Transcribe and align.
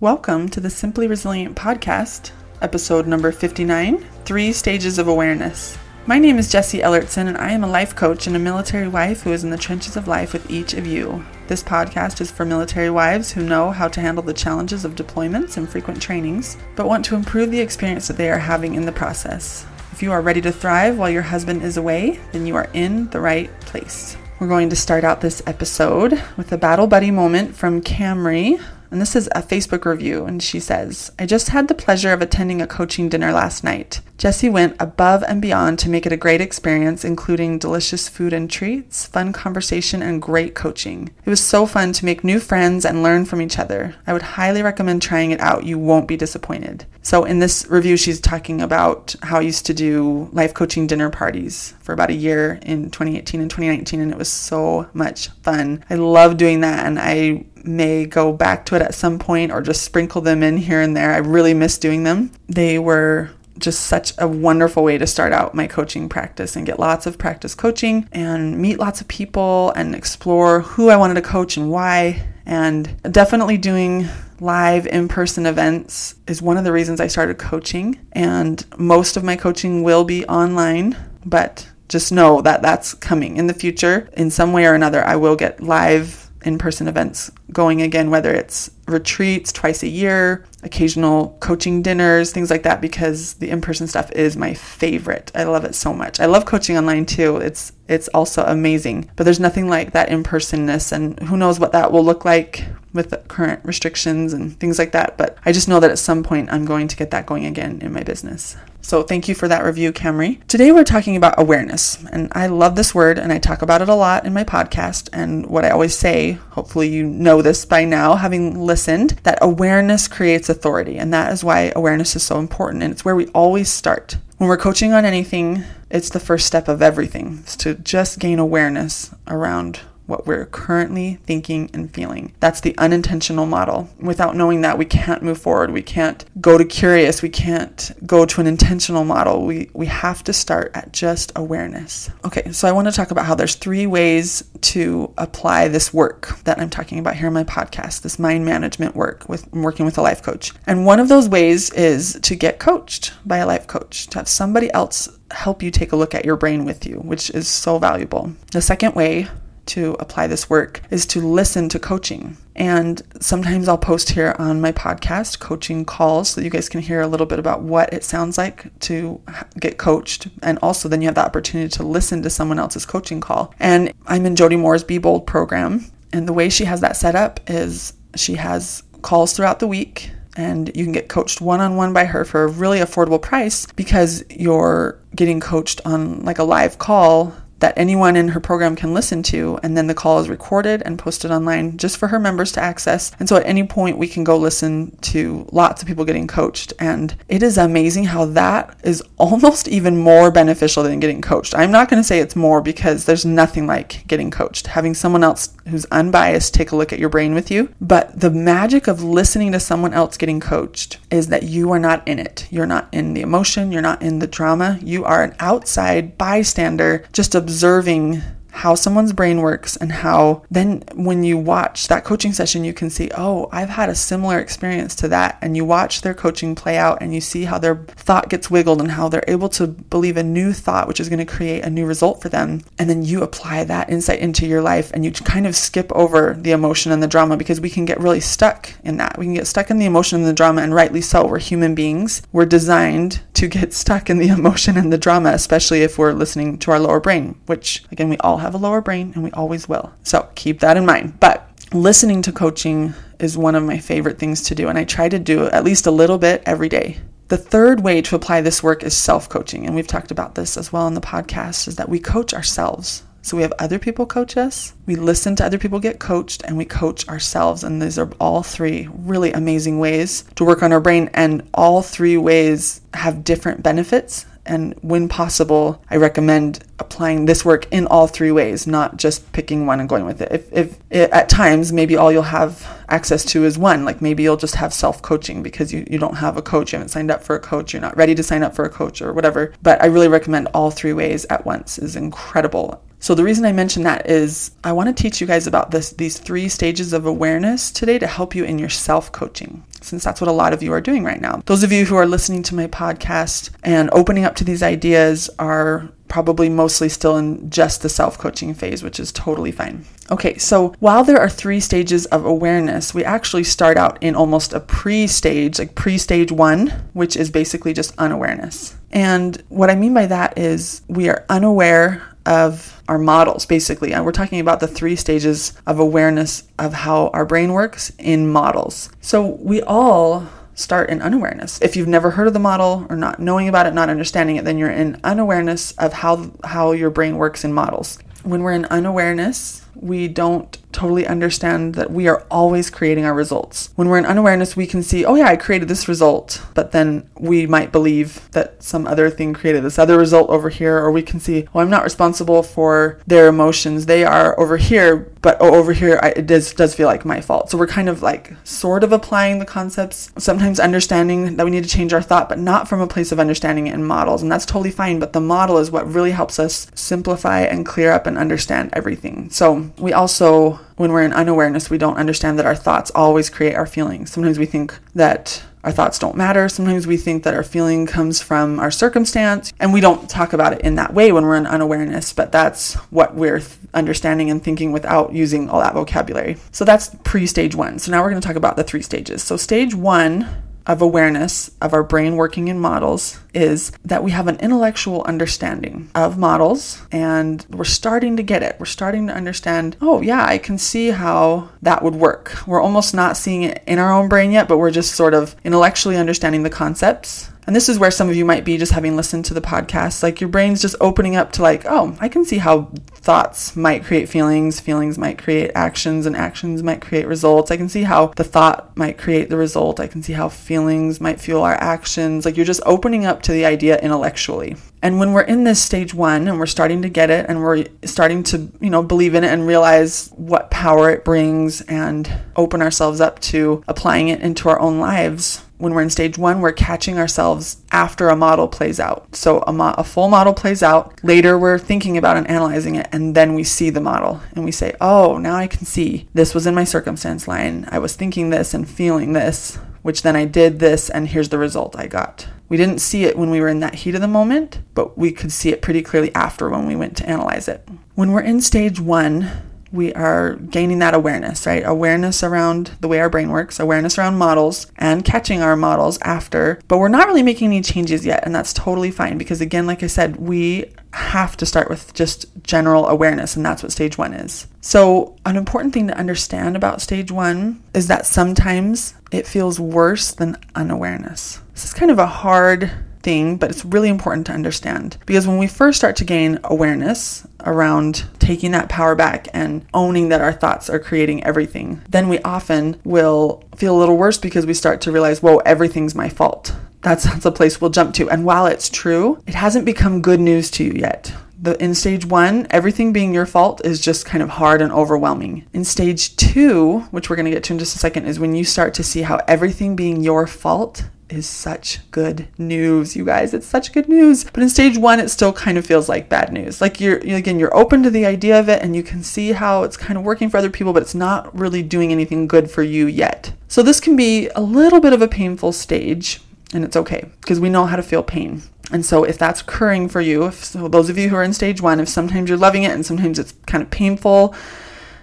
Welcome 0.00 0.48
to 0.50 0.60
the 0.60 0.70
Simply 0.70 1.08
Resilient 1.08 1.56
podcast, 1.56 2.30
episode 2.62 3.08
number 3.08 3.32
59 3.32 4.06
Three 4.24 4.52
Stages 4.52 4.96
of 4.96 5.08
Awareness. 5.08 5.76
My 6.06 6.20
name 6.20 6.38
is 6.38 6.52
Jessie 6.52 6.78
Ellertson, 6.78 7.26
and 7.26 7.36
I 7.36 7.50
am 7.50 7.64
a 7.64 7.68
life 7.68 7.96
coach 7.96 8.28
and 8.28 8.36
a 8.36 8.38
military 8.38 8.86
wife 8.86 9.22
who 9.22 9.32
is 9.32 9.42
in 9.42 9.50
the 9.50 9.58
trenches 9.58 9.96
of 9.96 10.06
life 10.06 10.32
with 10.32 10.48
each 10.48 10.72
of 10.74 10.86
you. 10.86 11.24
This 11.48 11.64
podcast 11.64 12.20
is 12.20 12.30
for 12.30 12.44
military 12.44 12.90
wives 12.90 13.32
who 13.32 13.42
know 13.42 13.72
how 13.72 13.88
to 13.88 14.00
handle 14.00 14.22
the 14.22 14.32
challenges 14.32 14.84
of 14.84 14.94
deployments 14.94 15.56
and 15.56 15.68
frequent 15.68 16.00
trainings, 16.00 16.56
but 16.76 16.86
want 16.86 17.04
to 17.06 17.16
improve 17.16 17.50
the 17.50 17.58
experience 17.58 18.06
that 18.06 18.16
they 18.16 18.30
are 18.30 18.38
having 18.38 18.76
in 18.76 18.86
the 18.86 18.92
process. 18.92 19.66
If 19.90 20.00
you 20.00 20.12
are 20.12 20.22
ready 20.22 20.40
to 20.42 20.52
thrive 20.52 20.96
while 20.96 21.10
your 21.10 21.22
husband 21.22 21.64
is 21.64 21.76
away, 21.76 22.20
then 22.30 22.46
you 22.46 22.54
are 22.54 22.70
in 22.72 23.10
the 23.10 23.20
right 23.20 23.50
place. 23.62 24.16
We're 24.38 24.46
going 24.46 24.70
to 24.70 24.76
start 24.76 25.02
out 25.02 25.22
this 25.22 25.42
episode 25.48 26.22
with 26.36 26.52
a 26.52 26.56
battle 26.56 26.86
buddy 26.86 27.10
moment 27.10 27.56
from 27.56 27.82
Camry, 27.82 28.62
and 28.90 29.00
this 29.00 29.14
is 29.14 29.28
a 29.28 29.42
Facebook 29.42 29.84
review, 29.84 30.24
and 30.24 30.42
she 30.42 30.60
says, 30.60 31.12
I 31.18 31.26
just 31.26 31.50
had 31.50 31.68
the 31.68 31.74
pleasure 31.74 32.12
of 32.12 32.22
attending 32.22 32.62
a 32.62 32.66
coaching 32.66 33.08
dinner 33.08 33.32
last 33.32 33.62
night. 33.62 34.00
Jessie 34.18 34.48
went 34.48 34.74
above 34.80 35.22
and 35.22 35.40
beyond 35.40 35.78
to 35.78 35.88
make 35.88 36.04
it 36.04 36.12
a 36.12 36.16
great 36.16 36.40
experience, 36.40 37.04
including 37.04 37.58
delicious 37.58 38.08
food 38.08 38.32
and 38.32 38.50
treats, 38.50 39.06
fun 39.06 39.32
conversation, 39.32 40.02
and 40.02 40.20
great 40.20 40.56
coaching. 40.56 41.10
It 41.24 41.30
was 41.30 41.40
so 41.40 41.66
fun 41.66 41.92
to 41.92 42.04
make 42.04 42.24
new 42.24 42.40
friends 42.40 42.84
and 42.84 43.02
learn 43.02 43.26
from 43.26 43.40
each 43.40 43.58
other. 43.60 43.94
I 44.06 44.12
would 44.12 44.22
highly 44.22 44.62
recommend 44.62 45.02
trying 45.02 45.30
it 45.30 45.40
out. 45.40 45.64
You 45.64 45.78
won't 45.78 46.08
be 46.08 46.16
disappointed. 46.16 46.84
So, 47.02 47.24
in 47.24 47.38
this 47.38 47.66
review, 47.70 47.96
she's 47.96 48.20
talking 48.20 48.60
about 48.60 49.14
how 49.22 49.38
I 49.38 49.42
used 49.42 49.66
to 49.66 49.74
do 49.74 50.28
life 50.32 50.52
coaching 50.52 50.86
dinner 50.88 51.10
parties 51.10 51.74
for 51.80 51.92
about 51.92 52.10
a 52.10 52.14
year 52.14 52.58
in 52.62 52.90
2018 52.90 53.40
and 53.40 53.50
2019, 53.50 54.00
and 54.00 54.10
it 54.10 54.18
was 54.18 54.28
so 54.28 54.88
much 54.92 55.28
fun. 55.42 55.84
I 55.88 55.94
love 55.94 56.36
doing 56.36 56.60
that, 56.62 56.84
and 56.84 56.98
I 56.98 57.46
may 57.64 58.06
go 58.06 58.32
back 58.32 58.66
to 58.66 58.74
it 58.74 58.82
at 58.82 58.94
some 58.94 59.18
point 59.18 59.52
or 59.52 59.60
just 59.60 59.82
sprinkle 59.82 60.20
them 60.20 60.42
in 60.42 60.56
here 60.56 60.80
and 60.80 60.96
there. 60.96 61.12
I 61.12 61.18
really 61.18 61.54
miss 61.54 61.78
doing 61.78 62.04
them. 62.04 62.32
They 62.48 62.78
were 62.78 63.30
just 63.58 63.86
such 63.86 64.12
a 64.18 64.28
wonderful 64.28 64.84
way 64.84 64.98
to 64.98 65.06
start 65.06 65.32
out 65.32 65.54
my 65.54 65.66
coaching 65.66 66.08
practice 66.08 66.56
and 66.56 66.66
get 66.66 66.78
lots 66.78 67.06
of 67.06 67.18
practice 67.18 67.54
coaching 67.54 68.08
and 68.12 68.58
meet 68.58 68.78
lots 68.78 69.00
of 69.00 69.08
people 69.08 69.72
and 69.72 69.94
explore 69.94 70.60
who 70.60 70.88
I 70.88 70.96
wanted 70.96 71.14
to 71.14 71.22
coach 71.22 71.56
and 71.56 71.70
why. 71.70 72.26
And 72.46 73.00
definitely 73.02 73.58
doing 73.58 74.08
live 74.40 74.86
in 74.86 75.08
person 75.08 75.46
events 75.46 76.14
is 76.26 76.40
one 76.40 76.56
of 76.56 76.64
the 76.64 76.72
reasons 76.72 77.00
I 77.00 77.08
started 77.08 77.38
coaching. 77.38 77.98
And 78.12 78.64
most 78.78 79.16
of 79.16 79.24
my 79.24 79.36
coaching 79.36 79.82
will 79.82 80.04
be 80.04 80.24
online, 80.26 80.96
but 81.26 81.68
just 81.88 82.12
know 82.12 82.40
that 82.42 82.62
that's 82.62 82.94
coming 82.94 83.36
in 83.36 83.46
the 83.46 83.54
future. 83.54 84.08
In 84.12 84.30
some 84.30 84.52
way 84.52 84.66
or 84.66 84.74
another, 84.74 85.04
I 85.04 85.16
will 85.16 85.36
get 85.36 85.62
live 85.62 86.27
in 86.44 86.58
person 86.58 86.88
events 86.88 87.30
going 87.52 87.82
again, 87.82 88.10
whether 88.10 88.32
it's 88.34 88.70
retreats 88.88 89.52
twice 89.52 89.82
a 89.82 89.88
year, 89.88 90.44
occasional 90.62 91.36
coaching 91.40 91.82
dinners, 91.82 92.32
things 92.32 92.50
like 92.50 92.62
that, 92.62 92.80
because 92.80 93.34
the 93.34 93.50
in 93.50 93.60
person 93.60 93.86
stuff 93.86 94.10
is 94.12 94.36
my 94.36 94.54
favorite. 94.54 95.30
I 95.34 95.44
love 95.44 95.64
it 95.64 95.74
so 95.74 95.92
much. 95.92 96.20
I 96.20 96.26
love 96.26 96.46
coaching 96.46 96.76
online 96.76 97.06
too. 97.06 97.36
It's 97.36 97.72
it's 97.88 98.08
also 98.08 98.44
amazing, 98.44 99.10
but 99.16 99.24
there's 99.24 99.40
nothing 99.40 99.68
like 99.68 99.92
that 99.92 100.10
in 100.10 100.22
personness, 100.22 100.92
and 100.92 101.18
who 101.20 101.36
knows 101.36 101.58
what 101.58 101.72
that 101.72 101.92
will 101.92 102.04
look 102.04 102.24
like 102.24 102.66
with 102.92 103.10
the 103.10 103.18
current 103.18 103.60
restrictions 103.64 104.32
and 104.32 104.58
things 104.58 104.78
like 104.78 104.92
that. 104.92 105.16
But 105.16 105.38
I 105.44 105.52
just 105.52 105.68
know 105.68 105.80
that 105.80 105.90
at 105.90 105.98
some 105.98 106.22
point 106.22 106.52
I'm 106.52 106.64
going 106.64 106.88
to 106.88 106.96
get 106.96 107.10
that 107.10 107.26
going 107.26 107.46
again 107.46 107.80
in 107.82 107.92
my 107.92 108.02
business. 108.02 108.56
So 108.80 109.02
thank 109.02 109.28
you 109.28 109.34
for 109.34 109.48
that 109.48 109.64
review, 109.64 109.92
Camry. 109.92 110.42
Today 110.46 110.72
we're 110.72 110.82
talking 110.82 111.14
about 111.14 111.34
awareness, 111.36 112.02
and 112.10 112.32
I 112.32 112.46
love 112.46 112.74
this 112.74 112.94
word 112.94 113.18
and 113.18 113.32
I 113.32 113.38
talk 113.38 113.60
about 113.60 113.82
it 113.82 113.88
a 113.90 113.94
lot 113.94 114.24
in 114.24 114.32
my 114.32 114.44
podcast. 114.44 115.10
And 115.12 115.46
what 115.46 115.66
I 115.66 115.70
always 115.70 115.96
say, 115.98 116.32
hopefully 116.32 116.88
you 116.88 117.04
know 117.04 117.42
this 117.42 117.66
by 117.66 117.84
now, 117.84 118.14
having 118.14 118.58
listened, 118.58 118.77
that 118.86 119.38
awareness 119.42 120.08
creates 120.08 120.48
authority, 120.48 120.98
and 120.98 121.12
that 121.12 121.32
is 121.32 121.44
why 121.44 121.72
awareness 121.74 122.16
is 122.16 122.22
so 122.22 122.38
important, 122.38 122.82
and 122.82 122.92
it's 122.92 123.04
where 123.04 123.16
we 123.16 123.26
always 123.28 123.68
start. 123.68 124.16
When 124.38 124.48
we're 124.48 124.56
coaching 124.56 124.92
on 124.92 125.04
anything, 125.04 125.64
it's 125.90 126.10
the 126.10 126.20
first 126.20 126.46
step 126.46 126.68
of 126.68 126.80
everything. 126.80 127.38
It's 127.42 127.56
to 127.56 127.74
just 127.74 128.18
gain 128.18 128.38
awareness 128.38 129.10
around 129.26 129.80
what 130.08 130.26
we're 130.26 130.46
currently 130.46 131.18
thinking 131.24 131.70
and 131.74 131.92
feeling. 131.92 132.32
That's 132.40 132.62
the 132.62 132.76
unintentional 132.78 133.44
model. 133.46 133.90
Without 134.00 134.34
knowing 134.34 134.62
that, 134.62 134.78
we 134.78 134.86
can't 134.86 135.22
move 135.22 135.38
forward. 135.38 135.70
We 135.70 135.82
can't 135.82 136.24
go 136.40 136.56
to 136.56 136.64
curious. 136.64 137.20
We 137.22 137.28
can't 137.28 137.92
go 138.06 138.24
to 138.24 138.40
an 138.40 138.46
intentional 138.46 139.04
model. 139.04 139.44
We 139.44 139.70
we 139.74 139.86
have 139.86 140.24
to 140.24 140.32
start 140.32 140.70
at 140.74 140.92
just 140.92 141.30
awareness. 141.36 142.10
Okay, 142.24 142.52
so 142.52 142.66
I 142.66 142.72
want 142.72 142.88
to 142.88 142.92
talk 142.92 143.10
about 143.10 143.26
how 143.26 143.34
there's 143.34 143.54
three 143.54 143.86
ways 143.86 144.42
to 144.60 145.12
apply 145.18 145.68
this 145.68 145.92
work 145.92 146.38
that 146.44 146.58
I'm 146.58 146.70
talking 146.70 146.98
about 146.98 147.16
here 147.16 147.28
in 147.28 147.34
my 147.34 147.44
podcast, 147.44 148.00
this 148.00 148.18
mind 148.18 148.46
management 148.46 148.96
work 148.96 149.28
with 149.28 149.52
working 149.52 149.84
with 149.84 149.98
a 149.98 150.02
life 150.02 150.22
coach. 150.22 150.52
And 150.66 150.86
one 150.86 151.00
of 151.00 151.08
those 151.08 151.28
ways 151.28 151.70
is 151.70 152.18
to 152.22 152.34
get 152.34 152.58
coached 152.58 153.12
by 153.26 153.38
a 153.38 153.46
life 153.46 153.66
coach, 153.66 154.06
to 154.08 154.18
have 154.18 154.28
somebody 154.28 154.72
else 154.72 155.08
help 155.30 155.62
you 155.62 155.70
take 155.70 155.92
a 155.92 155.96
look 155.96 156.14
at 156.14 156.24
your 156.24 156.36
brain 156.36 156.64
with 156.64 156.86
you, 156.86 156.96
which 156.96 157.28
is 157.30 157.46
so 157.46 157.78
valuable. 157.78 158.32
The 158.52 158.62
second 158.62 158.94
way 158.94 159.28
to 159.68 159.96
apply 160.00 160.26
this 160.26 160.50
work 160.50 160.82
is 160.90 161.06
to 161.06 161.20
listen 161.20 161.68
to 161.70 161.78
coaching. 161.78 162.36
And 162.56 163.00
sometimes 163.20 163.68
I'll 163.68 163.78
post 163.78 164.10
here 164.10 164.34
on 164.38 164.60
my 164.60 164.72
podcast 164.72 165.38
coaching 165.38 165.84
calls 165.84 166.30
so 166.30 166.40
you 166.40 166.50
guys 166.50 166.68
can 166.68 166.80
hear 166.80 167.00
a 167.00 167.06
little 167.06 167.26
bit 167.26 167.38
about 167.38 167.62
what 167.62 167.92
it 167.92 168.02
sounds 168.02 168.36
like 168.36 168.76
to 168.80 169.20
get 169.60 169.78
coached. 169.78 170.28
And 170.42 170.58
also, 170.60 170.88
then 170.88 171.00
you 171.00 171.06
have 171.06 171.14
the 171.14 171.24
opportunity 171.24 171.68
to 171.70 171.82
listen 171.82 172.22
to 172.22 172.30
someone 172.30 172.58
else's 172.58 172.84
coaching 172.84 173.20
call. 173.20 173.54
And 173.60 173.92
I'm 174.06 174.26
in 174.26 174.34
Jody 174.34 174.56
Moore's 174.56 174.84
Be 174.84 174.98
Bold 174.98 175.26
program. 175.26 175.84
And 176.12 176.26
the 176.26 176.32
way 176.32 176.48
she 176.48 176.64
has 176.64 176.80
that 176.80 176.96
set 176.96 177.14
up 177.14 177.38
is 177.46 177.92
she 178.16 178.34
has 178.34 178.82
calls 179.02 179.32
throughout 179.34 179.60
the 179.60 179.66
week 179.68 180.10
and 180.36 180.74
you 180.74 180.84
can 180.84 180.92
get 180.92 181.08
coached 181.08 181.40
one 181.40 181.60
on 181.60 181.76
one 181.76 181.92
by 181.92 182.04
her 182.04 182.24
for 182.24 182.44
a 182.44 182.48
really 182.48 182.78
affordable 182.78 183.20
price 183.20 183.66
because 183.72 184.24
you're 184.30 184.98
getting 185.14 185.40
coached 185.40 185.80
on 185.84 186.24
like 186.24 186.38
a 186.38 186.44
live 186.44 186.78
call 186.78 187.34
that 187.60 187.74
anyone 187.76 188.16
in 188.16 188.28
her 188.28 188.40
program 188.40 188.76
can 188.76 188.94
listen 188.94 189.22
to. 189.24 189.58
And 189.62 189.76
then 189.76 189.86
the 189.86 189.94
call 189.94 190.20
is 190.20 190.28
recorded 190.28 190.82
and 190.84 190.98
posted 190.98 191.30
online 191.30 191.76
just 191.76 191.96
for 191.96 192.08
her 192.08 192.18
members 192.18 192.52
to 192.52 192.62
access. 192.62 193.12
And 193.18 193.28
so 193.28 193.36
at 193.36 193.46
any 193.46 193.64
point, 193.64 193.98
we 193.98 194.08
can 194.08 194.24
go 194.24 194.36
listen 194.36 194.96
to 195.02 195.46
lots 195.52 195.82
of 195.82 195.88
people 195.88 196.04
getting 196.04 196.26
coached. 196.26 196.72
And 196.78 197.14
it 197.28 197.42
is 197.42 197.58
amazing 197.58 198.04
how 198.04 198.26
that 198.26 198.78
is 198.84 199.02
almost 199.18 199.68
even 199.68 199.96
more 199.96 200.30
beneficial 200.30 200.82
than 200.82 201.00
getting 201.00 201.20
coached. 201.20 201.54
I'm 201.54 201.70
not 201.70 201.88
going 201.88 202.00
to 202.00 202.06
say 202.06 202.20
it's 202.20 202.36
more 202.36 202.60
because 202.60 203.04
there's 203.04 203.24
nothing 203.24 203.66
like 203.66 204.06
getting 204.06 204.30
coached, 204.30 204.68
having 204.68 204.94
someone 204.94 205.24
else 205.24 205.54
who's 205.66 205.86
unbiased 205.86 206.54
take 206.54 206.72
a 206.72 206.76
look 206.76 206.92
at 206.92 206.98
your 206.98 207.08
brain 207.08 207.34
with 207.34 207.50
you. 207.50 207.72
But 207.80 208.20
the 208.20 208.30
magic 208.30 208.86
of 208.86 209.02
listening 209.02 209.52
to 209.52 209.60
someone 209.60 209.94
else 209.94 210.16
getting 210.16 210.40
coached 210.40 210.98
is 211.10 211.28
that 211.28 211.42
you 211.42 211.70
are 211.72 211.78
not 211.78 212.06
in 212.06 212.18
it. 212.18 212.46
You're 212.50 212.66
not 212.66 212.88
in 212.92 213.14
the 213.14 213.20
emotion, 213.20 213.72
you're 213.72 213.82
not 213.82 214.02
in 214.02 214.18
the 214.18 214.26
drama. 214.26 214.78
You 214.82 215.04
are 215.04 215.22
an 215.22 215.34
outside 215.40 216.16
bystander, 216.16 217.04
just 217.12 217.34
a 217.34 217.47
observing 217.48 218.22
how 218.50 218.74
someone's 218.74 219.12
brain 219.12 219.40
works 219.40 219.76
and 219.76 219.92
how 219.92 220.42
then 220.50 220.82
when 220.94 221.22
you 221.22 221.38
watch 221.38 221.86
that 221.88 222.04
coaching 222.04 222.32
session 222.32 222.64
you 222.64 222.72
can 222.72 222.90
see 222.90 223.08
oh 223.16 223.48
i've 223.52 223.68
had 223.68 223.88
a 223.88 223.94
similar 223.94 224.38
experience 224.38 224.94
to 224.96 225.08
that. 225.08 225.38
And 225.40 225.56
you 225.56 225.64
watch 225.64 226.00
their 226.00 226.14
coaching 226.14 226.54
play 226.54 226.76
out 226.76 226.98
and 227.00 227.14
you 227.14 227.20
see 227.20 227.44
how 227.44 227.58
their 227.58 227.76
thought 227.76 228.28
gets 228.28 228.50
wiggled 228.50 228.80
and 228.80 228.90
how 228.90 229.08
they're 229.08 229.24
able 229.28 229.48
to 229.50 229.66
believe 229.66 230.16
a 230.16 230.22
new 230.22 230.52
thought 230.52 230.88
which 230.88 231.00
is 231.00 231.08
going 231.08 231.18
to 231.18 231.24
create 231.24 231.64
a 231.64 231.70
new 231.70 231.86
result 231.86 232.20
for 232.22 232.28
them. 232.28 232.62
And 232.78 232.88
then 232.88 233.02
you 233.02 233.22
apply 233.22 233.64
that 233.64 233.90
insight 233.90 234.20
into 234.20 234.46
your 234.46 234.62
life 234.62 234.90
and 234.92 235.04
you 235.04 235.12
kind 235.12 235.46
of 235.46 235.56
skip 235.56 235.90
over 235.92 236.34
the 236.38 236.52
emotion 236.52 236.92
and 236.92 237.02
the 237.02 237.06
drama 237.06 237.36
because 237.36 237.60
we 237.60 237.70
can 237.70 237.84
get 237.84 238.00
really 238.00 238.20
stuck 238.20 238.72
in 238.84 238.96
that. 238.96 239.18
We 239.18 239.26
can 239.26 239.34
get 239.34 239.46
stuck 239.46 239.70
in 239.70 239.78
the 239.78 239.86
emotion 239.86 240.18
and 240.18 240.26
the 240.26 240.32
drama 240.32 240.62
and 240.62 240.74
rightly 240.74 241.00
so 241.00 241.26
we're 241.26 241.38
human 241.38 241.74
beings. 241.74 242.22
We're 242.32 242.46
designed 242.46 243.20
to 243.38 243.48
get 243.48 243.72
stuck 243.72 244.10
in 244.10 244.18
the 244.18 244.28
emotion 244.38 244.76
and 244.76 244.92
the 244.92 244.98
drama 244.98 245.30
especially 245.30 245.82
if 245.82 245.98
we're 245.98 246.12
listening 246.12 246.58
to 246.58 246.70
our 246.70 246.80
lower 246.80 247.00
brain 247.00 247.40
which 247.46 247.84
again 247.90 248.08
we 248.08 248.16
all 248.18 248.38
have 248.38 248.54
a 248.54 248.58
lower 248.58 248.80
brain 248.80 249.12
and 249.14 249.24
we 249.24 249.30
always 249.32 249.68
will. 249.68 249.92
So 250.02 250.28
keep 250.34 250.60
that 250.60 250.76
in 250.76 250.86
mind. 250.86 251.20
But 251.20 251.48
listening 251.72 252.22
to 252.22 252.32
coaching 252.32 252.94
is 253.18 253.36
one 253.36 253.54
of 253.54 253.64
my 253.64 253.78
favorite 253.78 254.18
things 254.18 254.42
to 254.44 254.54
do, 254.54 254.68
and 254.68 254.78
I 254.78 254.84
try 254.84 255.08
to 255.08 255.18
do 255.18 255.46
at 255.46 255.64
least 255.64 255.86
a 255.86 255.90
little 255.90 256.18
bit 256.18 256.42
every 256.46 256.68
day. 256.68 256.98
The 257.28 257.36
third 257.36 257.82
way 257.82 258.00
to 258.02 258.16
apply 258.16 258.40
this 258.40 258.62
work 258.62 258.82
is 258.82 258.96
self 258.96 259.28
coaching, 259.28 259.66
and 259.66 259.74
we've 259.74 259.86
talked 259.86 260.10
about 260.10 260.34
this 260.34 260.56
as 260.56 260.72
well 260.72 260.86
in 260.86 260.94
the 260.94 261.00
podcast, 261.00 261.68
is 261.68 261.76
that 261.76 261.88
we 261.88 261.98
coach 261.98 262.32
ourselves. 262.32 263.02
So 263.22 263.36
we 263.36 263.42
have 263.42 263.52
other 263.58 263.78
people 263.78 264.06
coach 264.06 264.36
us, 264.36 264.74
we 264.86 264.96
listen 264.96 265.36
to 265.36 265.44
other 265.44 265.58
people 265.58 265.80
get 265.80 265.98
coached, 265.98 266.42
and 266.44 266.56
we 266.56 266.64
coach 266.64 267.08
ourselves. 267.08 267.64
And 267.64 267.82
these 267.82 267.98
are 267.98 268.10
all 268.20 268.42
three 268.42 268.88
really 268.92 269.32
amazing 269.32 269.78
ways 269.78 270.24
to 270.36 270.44
work 270.44 270.62
on 270.62 270.72
our 270.72 270.80
brain. 270.80 271.10
And 271.14 271.48
all 271.52 271.82
three 271.82 272.16
ways 272.16 272.80
have 272.94 273.24
different 273.24 273.62
benefits 273.62 274.24
and 274.48 274.74
when 274.80 275.08
possible, 275.08 275.82
I 275.90 275.96
recommend 275.96 276.64
applying 276.78 277.26
this 277.26 277.44
work 277.44 277.70
in 277.70 277.86
all 277.86 278.06
three 278.06 278.32
ways, 278.32 278.66
not 278.66 278.96
just 278.96 279.30
picking 279.32 279.66
one 279.66 279.78
and 279.78 279.88
going 279.88 280.06
with 280.06 280.22
it. 280.22 280.32
If, 280.32 280.52
if 280.52 280.78
it, 280.88 281.10
at 281.10 281.28
times, 281.28 281.70
maybe 281.70 281.96
all 281.96 282.10
you'll 282.10 282.22
have 282.22 282.66
access 282.88 283.26
to 283.26 283.44
is 283.44 283.58
one, 283.58 283.84
like 283.84 284.00
maybe 284.00 284.22
you'll 284.22 284.38
just 284.38 284.54
have 284.54 284.72
self 284.72 285.02
coaching 285.02 285.42
because 285.42 285.72
you, 285.72 285.86
you 285.90 285.98
don't 285.98 286.16
have 286.16 286.38
a 286.38 286.42
coach, 286.42 286.72
you 286.72 286.78
haven't 286.78 286.88
signed 286.88 287.10
up 287.10 287.22
for 287.22 287.36
a 287.36 287.40
coach, 287.40 287.74
you're 287.74 287.82
not 287.82 287.96
ready 287.96 288.14
to 288.14 288.22
sign 288.22 288.42
up 288.42 288.54
for 288.54 288.64
a 288.64 288.70
coach 288.70 289.02
or 289.02 289.12
whatever. 289.12 289.52
But 289.62 289.82
I 289.82 289.86
really 289.86 290.08
recommend 290.08 290.48
all 290.54 290.70
three 290.70 290.94
ways 290.94 291.26
at 291.28 291.44
once 291.44 291.78
is 291.78 291.94
incredible. 291.94 292.82
So 293.00 293.14
the 293.14 293.24
reason 293.24 293.44
I 293.44 293.52
mention 293.52 293.84
that 293.84 294.10
is 294.10 294.50
I 294.64 294.72
want 294.72 294.94
to 294.94 295.02
teach 295.02 295.20
you 295.20 295.26
guys 295.26 295.46
about 295.46 295.70
this 295.70 295.90
these 295.90 296.18
three 296.18 296.48
stages 296.48 296.92
of 296.92 297.06
awareness 297.06 297.70
today 297.70 297.98
to 297.98 298.06
help 298.06 298.34
you 298.34 298.44
in 298.44 298.58
your 298.58 298.68
self-coaching. 298.68 299.64
since 299.80 300.02
that's 300.02 300.20
what 300.20 300.28
a 300.28 300.32
lot 300.32 300.52
of 300.52 300.62
you 300.62 300.72
are 300.72 300.80
doing 300.80 301.04
right 301.04 301.20
now. 301.20 301.40
Those 301.46 301.62
of 301.62 301.70
you 301.70 301.84
who 301.84 301.96
are 301.96 302.06
listening 302.06 302.42
to 302.44 302.54
my 302.54 302.66
podcast 302.66 303.50
and 303.62 303.88
opening 303.92 304.24
up 304.24 304.34
to 304.36 304.44
these 304.44 304.62
ideas 304.62 305.30
are 305.38 305.88
probably 306.08 306.48
mostly 306.48 306.88
still 306.88 307.16
in 307.16 307.48
just 307.48 307.82
the 307.82 307.88
self 307.88 308.18
coaching 308.18 308.54
phase, 308.54 308.82
which 308.82 308.98
is 308.98 309.12
totally 309.12 309.52
fine. 309.52 309.84
Okay, 310.10 310.36
so 310.38 310.74
while 310.80 311.04
there 311.04 311.20
are 311.20 311.28
three 311.28 311.60
stages 311.60 312.06
of 312.06 312.24
awareness, 312.24 312.94
we 312.94 313.04
actually 313.04 313.44
start 313.44 313.76
out 313.76 314.02
in 314.02 314.16
almost 314.16 314.52
a 314.52 314.60
pre 314.60 315.06
stage, 315.06 315.58
like 315.58 315.74
pre 315.74 315.98
stage 315.98 316.32
one, 316.32 316.68
which 316.94 317.16
is 317.16 317.30
basically 317.30 317.72
just 317.72 317.94
unawareness. 317.98 318.74
And 318.90 319.42
what 319.48 319.70
I 319.70 319.74
mean 319.74 319.94
by 319.94 320.06
that 320.06 320.38
is 320.38 320.82
we 320.88 321.08
are 321.08 321.24
unaware 321.28 322.02
of 322.28 322.82
our 322.88 322.98
models, 322.98 323.46
basically. 323.46 323.92
And 323.92 324.04
we're 324.04 324.12
talking 324.12 324.38
about 324.38 324.60
the 324.60 324.68
three 324.68 324.96
stages 324.96 325.54
of 325.66 325.78
awareness 325.78 326.44
of 326.58 326.74
how 326.74 327.08
our 327.08 327.24
brain 327.24 327.52
works 327.52 327.90
in 327.98 328.28
models. 328.28 328.90
So 329.00 329.24
we 329.40 329.62
all 329.62 330.28
start 330.54 330.90
in 330.90 331.00
unawareness. 331.00 331.60
If 331.62 331.74
you've 331.74 331.88
never 331.88 332.10
heard 332.10 332.26
of 332.26 332.34
the 332.34 332.38
model 332.38 332.86
or 332.90 332.96
not 332.96 333.18
knowing 333.18 333.48
about 333.48 333.66
it, 333.66 333.72
not 333.72 333.88
understanding 333.88 334.36
it, 334.36 334.44
then 334.44 334.58
you're 334.58 334.70
in 334.70 335.00
unawareness 335.04 335.72
of 335.72 335.92
how 335.94 336.30
how 336.44 336.72
your 336.72 336.90
brain 336.90 337.16
works 337.16 337.44
in 337.44 337.52
models. 337.52 337.98
When 338.24 338.42
we're 338.42 338.52
in 338.52 338.66
unawareness, 338.66 339.62
we 339.74 340.08
don't 340.08 340.58
totally 340.72 341.06
understand 341.06 341.74
that 341.74 341.90
we 341.90 342.06
are 342.06 342.24
always 342.30 342.70
creating 342.70 343.04
our 343.04 343.14
results. 343.14 343.70
When 343.74 343.88
we're 343.88 343.98
in 343.98 344.06
unawareness, 344.06 344.56
we 344.56 344.66
can 344.66 344.82
see, 344.82 345.04
oh 345.04 345.14
yeah, 345.14 345.26
I 345.26 345.36
created 345.36 345.66
this 345.66 345.88
result, 345.88 346.44
but 346.54 346.72
then 346.72 347.08
we 347.18 347.46
might 347.46 347.72
believe 347.72 348.30
that 348.32 348.62
some 348.62 348.86
other 348.86 349.08
thing 349.08 349.32
created 349.32 349.64
this 349.64 349.78
other 349.78 349.98
result 349.98 350.28
over 350.30 350.50
here, 350.50 350.76
or 350.76 350.90
we 350.90 351.02
can 351.02 351.20
see, 351.20 351.48
oh, 351.54 351.60
I'm 351.60 351.70
not 351.70 351.84
responsible 351.84 352.42
for 352.42 353.00
their 353.06 353.28
emotions. 353.28 353.86
They 353.86 354.04
are 354.04 354.38
over 354.38 354.56
here, 354.56 355.10
but 355.22 355.38
oh, 355.40 355.54
over 355.54 355.72
here, 355.72 355.98
I, 356.02 356.10
it 356.10 356.26
does, 356.26 356.52
does 356.52 356.74
feel 356.74 356.86
like 356.86 357.04
my 357.04 357.20
fault. 357.20 357.50
So 357.50 357.58
we're 357.58 357.66
kind 357.66 357.88
of 357.88 358.02
like 358.02 358.34
sort 358.46 358.84
of 358.84 358.92
applying 358.92 359.38
the 359.38 359.46
concepts, 359.46 360.12
sometimes 360.18 360.60
understanding 360.60 361.36
that 361.36 361.44
we 361.44 361.50
need 361.50 361.64
to 361.64 361.70
change 361.70 361.92
our 361.92 362.02
thought, 362.02 362.28
but 362.28 362.38
not 362.38 362.68
from 362.68 362.80
a 362.80 362.86
place 362.86 363.10
of 363.10 363.18
understanding 363.18 363.66
it 363.66 363.74
in 363.74 363.84
models. 363.84 364.22
And 364.22 364.30
that's 364.30 364.46
totally 364.46 364.70
fine. 364.70 364.98
But 364.98 365.12
the 365.12 365.20
model 365.20 365.58
is 365.58 365.70
what 365.70 365.92
really 365.92 366.12
helps 366.12 366.38
us 366.38 366.70
simplify 366.74 367.40
and 367.40 367.66
clear 367.66 367.90
up 367.90 368.06
and 368.06 368.18
understand 368.18 368.70
everything. 368.74 369.30
So 369.30 369.57
we 369.78 369.92
also 369.92 370.60
when 370.76 370.92
we're 370.92 371.02
in 371.02 371.12
unawareness, 371.12 371.70
we 371.70 371.78
don't 371.78 371.96
understand 371.96 372.38
that 372.38 372.46
our 372.46 372.54
thoughts 372.54 372.90
always 372.94 373.28
create 373.28 373.54
our 373.54 373.66
feelings. 373.66 374.12
Sometimes 374.12 374.38
we 374.38 374.46
think 374.46 374.78
that 374.94 375.42
our 375.64 375.72
thoughts 375.72 375.98
don't 375.98 376.16
matter. 376.16 376.48
Sometimes 376.48 376.86
we 376.86 376.96
think 376.96 377.24
that 377.24 377.34
our 377.34 377.42
feeling 377.42 377.84
comes 377.84 378.22
from 378.22 378.60
our 378.60 378.70
circumstance, 378.70 379.52
and 379.58 379.72
we 379.72 379.80
don't 379.80 380.08
talk 380.08 380.32
about 380.32 380.52
it 380.52 380.60
in 380.60 380.76
that 380.76 380.94
way 380.94 381.10
when 381.10 381.24
we're 381.24 381.36
in 381.36 381.46
unawareness, 381.46 382.12
but 382.12 382.30
that's 382.30 382.74
what 382.90 383.16
we're 383.16 383.42
understanding 383.74 384.30
and 384.30 384.42
thinking 384.42 384.70
without 384.70 385.12
using 385.12 385.50
all 385.50 385.60
that 385.60 385.74
vocabulary. 385.74 386.36
So 386.52 386.64
that's 386.64 386.94
pre 387.02 387.26
stage 387.26 387.54
one. 387.54 387.80
So 387.80 387.90
now 387.90 388.02
we're 388.02 388.10
going 388.10 388.22
to 388.22 388.26
talk 388.26 388.36
about 388.36 388.56
the 388.56 388.64
three 388.64 388.82
stages. 388.82 389.22
So, 389.22 389.36
stage 389.36 389.74
one 389.74 390.28
of 390.66 390.82
awareness 390.82 391.50
of 391.60 391.72
our 391.72 391.82
brain 391.82 392.16
working 392.16 392.48
in 392.48 392.60
models 392.60 393.18
is 393.34 393.72
that 393.84 394.02
we 394.02 394.10
have 394.10 394.28
an 394.28 394.36
intellectual 394.36 395.02
understanding 395.04 395.90
of 395.94 396.18
models 396.18 396.82
and 396.90 397.44
we're 397.50 397.64
starting 397.64 398.16
to 398.16 398.22
get 398.22 398.42
it. 398.42 398.56
We're 398.58 398.66
starting 398.66 399.06
to 399.06 399.14
understand, 399.14 399.76
oh, 399.80 400.00
yeah, 400.00 400.24
I 400.24 400.38
can 400.38 400.58
see 400.58 400.90
how 400.90 401.50
that 401.62 401.82
would 401.82 401.94
work. 401.94 402.46
We're 402.46 402.62
almost 402.62 402.94
not 402.94 403.16
seeing 403.16 403.42
it 403.42 403.62
in 403.66 403.78
our 403.78 403.92
own 403.92 404.08
brain 404.08 404.32
yet, 404.32 404.48
but 404.48 404.58
we're 404.58 404.70
just 404.70 404.94
sort 404.94 405.14
of 405.14 405.36
intellectually 405.44 405.96
understanding 405.96 406.42
the 406.42 406.50
concepts 406.50 407.30
and 407.48 407.56
this 407.56 407.70
is 407.70 407.78
where 407.78 407.90
some 407.90 408.10
of 408.10 408.14
you 408.14 408.26
might 408.26 408.44
be 408.44 408.58
just 408.58 408.72
having 408.72 408.94
listened 408.94 409.24
to 409.24 409.32
the 409.32 409.40
podcast. 409.40 410.02
Like 410.02 410.20
your 410.20 410.28
brain's 410.28 410.60
just 410.60 410.76
opening 410.82 411.16
up 411.16 411.32
to, 411.32 411.42
like, 411.42 411.64
oh, 411.64 411.96
I 411.98 412.10
can 412.10 412.26
see 412.26 412.36
how 412.36 412.70
thoughts 412.90 413.56
might 413.56 413.84
create 413.84 414.10
feelings, 414.10 414.60
feelings 414.60 414.98
might 414.98 415.16
create 415.16 415.52
actions, 415.54 416.04
and 416.04 416.14
actions 416.14 416.62
might 416.62 416.82
create 416.82 417.06
results. 417.06 417.50
I 417.50 417.56
can 417.56 417.70
see 417.70 417.84
how 417.84 418.08
the 418.08 418.22
thought 418.22 418.76
might 418.76 418.98
create 418.98 419.30
the 419.30 419.38
result. 419.38 419.80
I 419.80 419.86
can 419.86 420.02
see 420.02 420.12
how 420.12 420.28
feelings 420.28 421.00
might 421.00 421.22
fuel 421.22 421.40
our 421.40 421.54
actions. 421.54 422.26
Like 422.26 422.36
you're 422.36 422.44
just 422.44 422.60
opening 422.66 423.06
up 423.06 423.17
to 423.22 423.32
the 423.32 423.44
idea 423.44 423.78
intellectually. 423.78 424.56
And 424.82 424.98
when 424.98 425.12
we're 425.12 425.22
in 425.22 425.44
this 425.44 425.60
stage 425.60 425.92
one 425.92 426.28
and 426.28 426.38
we're 426.38 426.46
starting 426.46 426.82
to 426.82 426.88
get 426.88 427.10
it 427.10 427.26
and 427.28 427.40
we're 427.40 427.64
starting 427.84 428.22
to, 428.24 428.50
you 428.60 428.70
know, 428.70 428.82
believe 428.82 429.14
in 429.14 429.24
it 429.24 429.32
and 429.32 429.46
realize 429.46 430.10
what 430.16 430.50
power 430.50 430.90
it 430.90 431.04
brings 431.04 431.60
and 431.62 432.10
open 432.36 432.62
ourselves 432.62 433.00
up 433.00 433.18
to 433.20 433.64
applying 433.66 434.08
it 434.08 434.20
into 434.20 434.48
our 434.48 434.60
own 434.60 434.78
lives, 434.78 435.44
when 435.58 435.74
we're 435.74 435.82
in 435.82 435.90
stage 435.90 436.16
one, 436.16 436.40
we're 436.40 436.52
catching 436.52 436.98
ourselves 436.98 437.58
after 437.72 438.08
a 438.08 438.16
model 438.16 438.48
plays 438.48 438.78
out. 438.80 439.14
So 439.14 439.40
a, 439.40 439.52
mo- 439.52 439.74
a, 439.76 439.84
full 439.84 440.08
model 440.08 440.32
plays 440.32 440.62
out. 440.62 441.02
Later, 441.02 441.36
we're 441.36 441.58
thinking 441.58 441.98
about 441.98 442.16
and 442.16 442.28
analyzing 442.30 442.76
it, 442.76 442.88
and 442.92 443.14
then 443.14 443.34
we 443.34 443.42
see 443.42 443.70
the 443.70 443.80
model 443.80 444.20
and 444.34 444.44
we 444.44 444.52
say, 444.52 444.76
oh, 444.80 445.18
now 445.18 445.34
I 445.34 445.48
can 445.48 445.66
see 445.66 446.08
this 446.14 446.34
was 446.34 446.46
in 446.46 446.54
my 446.54 446.64
circumstance 446.64 447.26
line. 447.26 447.68
I 447.70 447.80
was 447.80 447.96
thinking 447.96 448.30
this 448.30 448.54
and 448.54 448.68
feeling 448.68 449.12
this, 449.12 449.56
which 449.82 450.02
then 450.02 450.16
I 450.16 450.24
did 450.24 450.60
this, 450.60 450.88
and 450.88 451.08
here's 451.08 451.28
the 451.28 451.38
result 451.38 451.76
I 451.76 451.88
got. 451.88 452.28
We 452.48 452.56
didn't 452.56 452.80
see 452.80 453.04
it 453.04 453.18
when 453.18 453.30
we 453.30 453.40
were 453.40 453.48
in 453.48 453.60
that 453.60 453.76
heat 453.76 453.94
of 453.94 454.00
the 454.00 454.08
moment, 454.08 454.60
but 454.74 454.96
we 454.96 455.12
could 455.12 455.32
see 455.32 455.50
it 455.50 455.62
pretty 455.62 455.82
clearly 455.82 456.14
after 456.14 456.48
when 456.48 456.66
we 456.66 456.76
went 456.76 456.96
to 456.98 457.08
analyze 457.08 457.48
it. 457.48 457.68
When 457.94 458.12
we're 458.12 458.22
in 458.22 458.40
stage 458.40 458.80
one, 458.80 459.30
we 459.70 459.92
are 459.92 460.36
gaining 460.36 460.78
that 460.78 460.94
awareness, 460.94 461.46
right? 461.46 461.62
Awareness 461.64 462.22
around 462.22 462.72
the 462.80 462.88
way 462.88 463.00
our 463.00 463.10
brain 463.10 463.30
works, 463.30 463.60
awareness 463.60 463.98
around 463.98 464.16
models, 464.16 464.66
and 464.78 465.04
catching 465.04 465.42
our 465.42 465.56
models 465.56 465.98
after. 466.02 466.58
But 466.68 466.78
we're 466.78 466.88
not 466.88 467.06
really 467.06 467.22
making 467.22 467.48
any 467.48 467.60
changes 467.60 468.06
yet, 468.06 468.24
and 468.24 468.34
that's 468.34 468.52
totally 468.52 468.90
fine 468.90 469.18
because, 469.18 469.40
again, 469.40 469.66
like 469.66 469.82
I 469.82 469.88
said, 469.88 470.16
we 470.16 470.72
have 470.92 471.36
to 471.36 471.46
start 471.46 471.68
with 471.68 471.92
just 471.94 472.26
general 472.42 472.86
awareness, 472.88 473.36
and 473.36 473.44
that's 473.44 473.62
what 473.62 473.72
stage 473.72 473.98
one 473.98 474.14
is. 474.14 474.46
So, 474.60 475.16
an 475.24 475.36
important 475.36 475.74
thing 475.74 475.86
to 475.88 475.98
understand 475.98 476.56
about 476.56 476.82
stage 476.82 477.10
one 477.10 477.62
is 477.74 477.88
that 477.88 478.06
sometimes 478.06 478.94
it 479.10 479.26
feels 479.26 479.60
worse 479.60 480.12
than 480.12 480.36
unawareness. 480.54 481.40
This 481.54 481.64
is 481.64 481.74
kind 481.74 481.90
of 481.90 481.98
a 481.98 482.06
hard 482.06 482.70
thing, 483.02 483.36
but 483.36 483.50
it's 483.50 483.64
really 483.64 483.88
important 483.88 484.26
to 484.26 484.32
understand 484.32 484.98
because 485.06 485.26
when 485.26 485.38
we 485.38 485.46
first 485.46 485.78
start 485.78 485.96
to 485.96 486.04
gain 486.04 486.38
awareness 486.44 487.26
around 487.44 488.04
taking 488.18 488.50
that 488.50 488.68
power 488.68 488.94
back 488.94 489.28
and 489.32 489.64
owning 489.72 490.08
that 490.08 490.20
our 490.20 490.32
thoughts 490.32 490.68
are 490.68 490.78
creating 490.78 491.22
everything, 491.24 491.80
then 491.88 492.08
we 492.08 492.18
often 492.20 492.80
will 492.84 493.42
feel 493.56 493.76
a 493.76 493.78
little 493.78 493.96
worse 493.96 494.18
because 494.18 494.46
we 494.46 494.54
start 494.54 494.80
to 494.82 494.92
realize, 494.92 495.22
whoa, 495.22 495.38
everything's 495.38 495.94
my 495.94 496.08
fault. 496.08 496.54
That's, 496.82 497.04
that's 497.04 497.26
a 497.26 497.32
place 497.32 497.60
we'll 497.60 497.70
jump 497.70 497.94
to. 497.94 498.08
And 498.08 498.24
while 498.24 498.46
it's 498.46 498.68
true, 498.68 499.22
it 499.26 499.34
hasn't 499.34 499.64
become 499.64 500.02
good 500.02 500.20
news 500.20 500.50
to 500.52 500.64
you 500.64 500.72
yet. 500.72 501.12
The, 501.40 501.62
in 501.62 501.74
stage 501.74 502.04
one, 502.04 502.46
everything 502.50 502.92
being 502.92 503.14
your 503.14 503.26
fault 503.26 503.64
is 503.64 503.80
just 503.80 504.04
kind 504.04 504.22
of 504.22 504.28
hard 504.28 504.60
and 504.60 504.72
overwhelming. 504.72 505.46
In 505.52 505.64
stage 505.64 506.16
two, 506.16 506.80
which 506.90 507.08
we're 507.08 507.16
going 507.16 507.26
to 507.26 507.30
get 507.30 507.44
to 507.44 507.52
in 507.52 507.58
just 507.58 507.76
a 507.76 507.78
second, 507.78 508.06
is 508.06 508.18
when 508.18 508.34
you 508.34 508.44
start 508.44 508.74
to 508.74 508.82
see 508.82 509.02
how 509.02 509.20
everything 509.28 509.76
being 509.76 510.02
your 510.02 510.26
fault 510.26 510.84
is 511.10 511.26
such 511.26 511.80
good 511.90 512.28
news, 512.38 512.94
you 512.96 513.04
guys. 513.04 513.32
It's 513.32 513.46
such 513.46 513.72
good 513.72 513.88
news. 513.88 514.24
But 514.24 514.42
in 514.42 514.48
stage 514.48 514.76
one, 514.76 515.00
it 515.00 515.10
still 515.10 515.32
kind 515.32 515.56
of 515.56 515.66
feels 515.66 515.88
like 515.88 516.08
bad 516.08 516.32
news. 516.32 516.60
Like 516.60 516.80
you're, 516.80 516.98
again, 516.98 517.38
you're 517.38 517.56
open 517.56 517.82
to 517.84 517.90
the 517.90 518.04
idea 518.04 518.38
of 518.38 518.48
it 518.48 518.62
and 518.62 518.76
you 518.76 518.82
can 518.82 519.02
see 519.02 519.32
how 519.32 519.62
it's 519.62 519.76
kind 519.76 519.96
of 519.96 520.04
working 520.04 520.28
for 520.28 520.36
other 520.36 520.50
people, 520.50 520.72
but 520.72 520.82
it's 520.82 520.94
not 520.94 521.36
really 521.36 521.62
doing 521.62 521.92
anything 521.92 522.26
good 522.26 522.50
for 522.50 522.62
you 522.62 522.86
yet. 522.86 523.32
So 523.46 523.62
this 523.62 523.80
can 523.80 523.96
be 523.96 524.28
a 524.34 524.42
little 524.42 524.80
bit 524.80 524.92
of 524.92 525.00
a 525.00 525.08
painful 525.08 525.52
stage, 525.52 526.20
and 526.52 526.64
it's 526.64 526.76
okay 526.76 527.08
because 527.20 527.40
we 527.40 527.50
know 527.50 527.66
how 527.66 527.76
to 527.76 527.82
feel 527.82 528.02
pain. 528.02 528.42
And 528.70 528.84
so 528.84 529.04
if 529.04 529.18
that's 529.18 529.40
occurring 529.40 529.88
for 529.88 530.00
you, 530.00 530.26
if 530.26 530.44
so 530.44 530.68
those 530.68 530.90
of 530.90 530.98
you 530.98 531.08
who 531.08 531.16
are 531.16 531.22
in 531.22 531.32
stage 531.32 531.60
one, 531.60 531.80
if 531.80 531.88
sometimes 531.88 532.28
you're 532.28 532.38
loving 532.38 532.64
it 532.64 532.72
and 532.72 532.84
sometimes 532.84 533.18
it's 533.18 533.32
kind 533.46 533.62
of 533.62 533.70
painful, 533.70 534.34